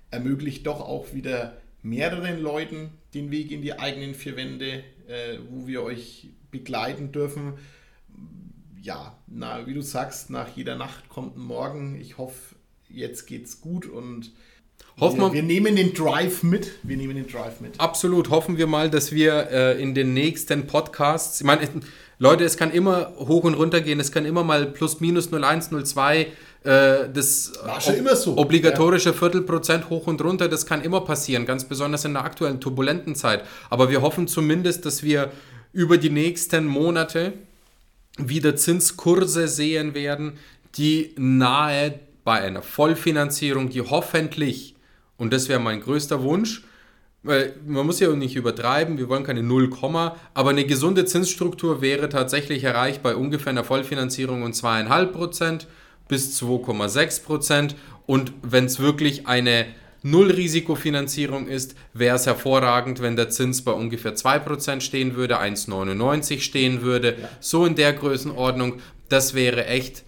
ermöglicht 0.10 0.68
doch 0.68 0.82
auch 0.82 1.14
wieder 1.14 1.58
mehreren 1.84 2.42
Leuten 2.42 2.90
den 3.14 3.32
Weg 3.32 3.52
in 3.52 3.62
die 3.62 3.80
eigenen 3.80 4.14
vier 4.14 4.36
Wände, 4.36 4.84
äh, 5.08 5.38
wo 5.50 5.68
wir 5.68 5.84
euch 5.84 6.30
begleiten 6.52 7.12
dürfen. 7.12 7.54
Ja, 8.82 9.18
na, 9.28 9.68
wie 9.68 9.74
du 9.74 9.82
sagst, 9.82 10.30
nach 10.30 10.56
jeder 10.56 10.76
Nacht 10.76 11.08
kommt 11.10 11.38
ein 11.38 11.42
Morgen. 11.42 12.00
Ich 12.02 12.18
hoffe, 12.18 12.56
jetzt 12.90 13.26
geht's 13.28 13.62
gut 13.62 13.86
und 13.86 14.32
Hoffen 15.00 15.20
wir, 15.20 15.34
wir, 15.34 15.44
nehmen 15.44 15.76
den 15.76 15.94
Drive 15.94 16.44
mit. 16.44 16.72
Wir 16.84 16.98
nehmen 16.98 17.16
den 17.16 17.28
Drive 17.28 17.62
mit. 17.62 17.80
Absolut. 17.80 18.30
Hoffen 18.30 18.58
wir 18.58 18.68
mal, 18.68 18.90
dass 18.90 19.12
wir 19.12 19.50
äh, 19.50 19.82
in 19.82 19.96
den 19.96 20.14
nächsten 20.14 20.68
Podcasts, 20.68 21.40
ich 21.40 21.48
meine, 21.48 21.68
Leute, 22.20 22.44
es 22.44 22.58
kann 22.58 22.72
immer 22.72 23.14
hoch 23.18 23.44
und 23.46 23.54
runter 23.54 23.82
gehen, 23.82 24.00
es 24.00 24.12
kann 24.12 24.26
immer 24.26 24.44
mal 24.44 24.66
plus 24.66 25.00
minus 25.00 25.32
01, 25.34 25.70
02, 25.84 26.28
äh, 26.64 27.10
das 27.12 27.54
ob, 27.64 28.16
so. 28.16 28.38
obligatorische 28.38 29.10
ja. 29.10 29.16
Viertelprozent 29.16 29.90
hoch 29.90 30.08
und 30.08 30.22
runter, 30.24 30.48
das 30.48 30.66
kann 30.66 30.82
immer 30.82 31.02
passieren, 31.02 31.46
ganz 31.46 31.66
besonders 31.66 32.06
in 32.06 32.14
der 32.14 32.24
aktuellen 32.24 32.60
turbulenten 32.60 33.16
Zeit. 33.16 33.44
Aber 33.70 33.90
wir 33.90 34.02
hoffen 34.02 34.28
zumindest, 34.28 34.86
dass 34.86 35.04
wir 35.04 35.32
über 35.74 35.98
die 35.98 36.10
nächsten 36.10 36.66
Monate 36.66 37.34
wieder 38.18 38.56
Zinskurse 38.56 39.48
sehen 39.48 39.94
werden, 39.94 40.34
die 40.76 41.16
nahe 41.18 42.00
bei 42.24 42.42
einer 42.42 42.62
Vollfinanzierung, 42.62 43.70
die 43.70 43.82
hoffentlich 43.82 44.76
und 45.22 45.32
das 45.32 45.50
wäre 45.50 45.60
mein 45.60 45.82
größter 45.82 46.24
Wunsch. 46.24 46.64
Weil 47.22 47.54
man 47.68 47.86
muss 47.86 48.00
ja 48.00 48.10
auch 48.10 48.16
nicht 48.16 48.36
übertreiben, 48.36 48.98
wir 48.98 49.08
wollen 49.08 49.24
keine 49.24 49.44
0, 49.44 49.70
aber 50.34 50.50
eine 50.50 50.66
gesunde 50.66 51.06
Zinsstruktur 51.06 51.80
wäre 51.80 52.10
tatsächlich 52.10 52.64
erreicht 52.64 53.04
bei 53.04 53.16
ungefähr 53.16 53.52
einer 53.52 53.64
Vollfinanzierung 53.64 54.42
und 54.42 54.56
2,5% 54.56 55.68
bis 56.08 56.42
2,6%. 56.42 57.76
Und 58.06 58.34
wenn 58.42 58.66
es 58.66 58.80
wirklich 58.80 59.28
eine 59.28 59.68
Null-Risikofinanzierung 60.04 61.48
ist, 61.48 61.76
wäre 61.94 62.16
es 62.16 62.26
hervorragend, 62.26 63.02
wenn 63.02 63.16
der 63.16 63.30
Zins 63.30 63.64
bei 63.64 63.72
ungefähr 63.72 64.16
2% 64.16 64.82
stehen 64.82 65.16
würde, 65.16 65.40
1,99 65.40 66.42
stehen 66.42 66.82
würde. 66.82 67.18
Ja. 67.22 67.30
So 67.40 67.66
in 67.66 67.76
der 67.76 67.94
Größenordnung, 67.94 68.80
das 69.10 69.34
wäre 69.34 69.68
echt 69.68 70.04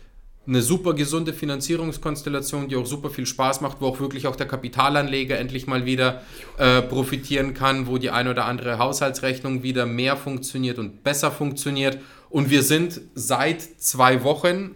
eine 0.46 0.62
super 0.62 0.94
gesunde 0.94 1.32
Finanzierungskonstellation, 1.32 2.68
die 2.68 2.76
auch 2.76 2.86
super 2.86 3.10
viel 3.10 3.26
Spaß 3.26 3.62
macht, 3.62 3.80
wo 3.80 3.88
auch 3.88 4.00
wirklich 4.00 4.28
auch 4.28 4.36
der 4.36 4.48
Kapitalanleger 4.48 5.38
endlich 5.40 5.68
mal 5.68 5.86
wieder 5.86 6.22
äh, 6.58 6.82
profitieren 6.82 7.54
kann, 7.54 7.88
wo 7.88 7.98
die 7.98 8.10
ein 8.10 8.28
oder 8.28 8.46
andere 8.46 8.78
Haushaltsrechnung 8.78 9.64
wieder 9.64 9.86
mehr 9.86 10.18
funktioniert 10.18 10.80
und 10.80 11.04
besser 11.04 11.32
funktioniert. 11.32 12.00
Und 12.30 12.50
wir 12.50 12.64
sind 12.64 13.00
seit 13.16 13.62
zwei 13.62 14.24
Wochen 14.24 14.72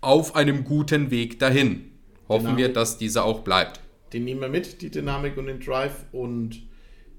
auf 0.00 0.34
einem 0.36 0.64
guten 0.64 1.10
Weg 1.10 1.38
dahin. 1.38 1.90
Hoffen 2.28 2.46
genau. 2.46 2.58
wir, 2.58 2.72
dass 2.72 2.98
dieser 2.98 3.24
auch 3.24 3.40
bleibt. 3.40 3.80
Den 4.12 4.24
nehmen 4.24 4.40
wir 4.40 4.48
mit, 4.48 4.82
die 4.82 4.90
Dynamik 4.90 5.36
und 5.36 5.46
den 5.46 5.60
Drive. 5.60 6.04
Und 6.12 6.62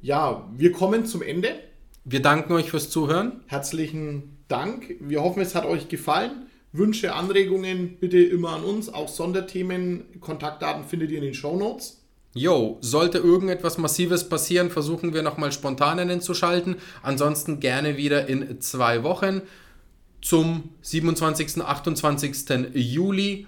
ja, 0.01 0.49
wir 0.55 0.71
kommen 0.71 1.05
zum 1.05 1.21
Ende. 1.21 1.55
Wir 2.03 2.21
danken 2.21 2.53
euch 2.53 2.69
fürs 2.69 2.89
Zuhören. 2.89 3.41
Herzlichen 3.47 4.37
Dank. 4.47 4.95
Wir 4.99 5.21
hoffen, 5.21 5.41
es 5.41 5.53
hat 5.55 5.65
euch 5.65 5.87
gefallen. 5.87 6.47
Wünsche, 6.73 7.13
Anregungen 7.13 7.97
bitte 7.99 8.17
immer 8.17 8.51
an 8.51 8.63
uns. 8.63 8.93
Auch 8.93 9.09
Sonderthemen, 9.09 10.05
Kontaktdaten 10.19 10.85
findet 10.85 11.11
ihr 11.11 11.17
in 11.17 11.25
den 11.25 11.33
Show 11.33 11.57
Notes. 11.57 12.01
Jo, 12.33 12.77
sollte 12.79 13.17
irgendetwas 13.17 13.77
Massives 13.77 14.29
passieren, 14.29 14.69
versuchen 14.69 15.13
wir 15.13 15.21
nochmal 15.21 15.51
spontan 15.51 15.99
einen 15.99 16.21
zu 16.21 16.33
schalten. 16.33 16.77
Ansonsten 17.03 17.59
gerne 17.59 17.97
wieder 17.97 18.27
in 18.27 18.61
zwei 18.61 19.03
Wochen 19.03 19.41
zum 20.21 20.69
27. 20.81 21.61
28. 21.61 22.71
Juli 22.73 23.45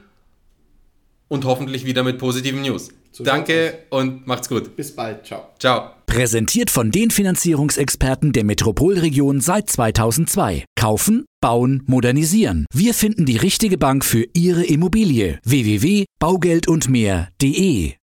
und 1.28 1.44
hoffentlich 1.46 1.86
wieder 1.86 2.04
mit 2.04 2.20
positiven 2.20 2.62
News. 2.62 2.90
So 3.12 3.24
Danke 3.24 3.80
und 3.90 4.28
macht's 4.28 4.50
gut. 4.50 4.76
Bis 4.76 4.94
bald. 4.96 5.26
Ciao. 5.26 5.48
Ciao. 5.60 5.92
Präsentiert 6.08 6.72
von 6.72 6.92
den 6.92 7.12
Finanzierungsexperten 7.12 8.34
der 8.34 8.44
Metropolregion 8.44 9.40
seit 9.40 9.70
2002. 9.70 10.66
Kaufen, 10.76 11.24
bauen, 11.42 11.84
modernisieren. 11.86 12.66
Wir 12.74 12.94
finden 12.94 13.26
die 13.26 13.38
richtige 13.38 13.78
Bank 13.78 14.04
für 14.06 14.26
Ihre 14.34 14.64
Immobilie. 14.64 15.40
www.baugeldundmehr.de 15.44 17.92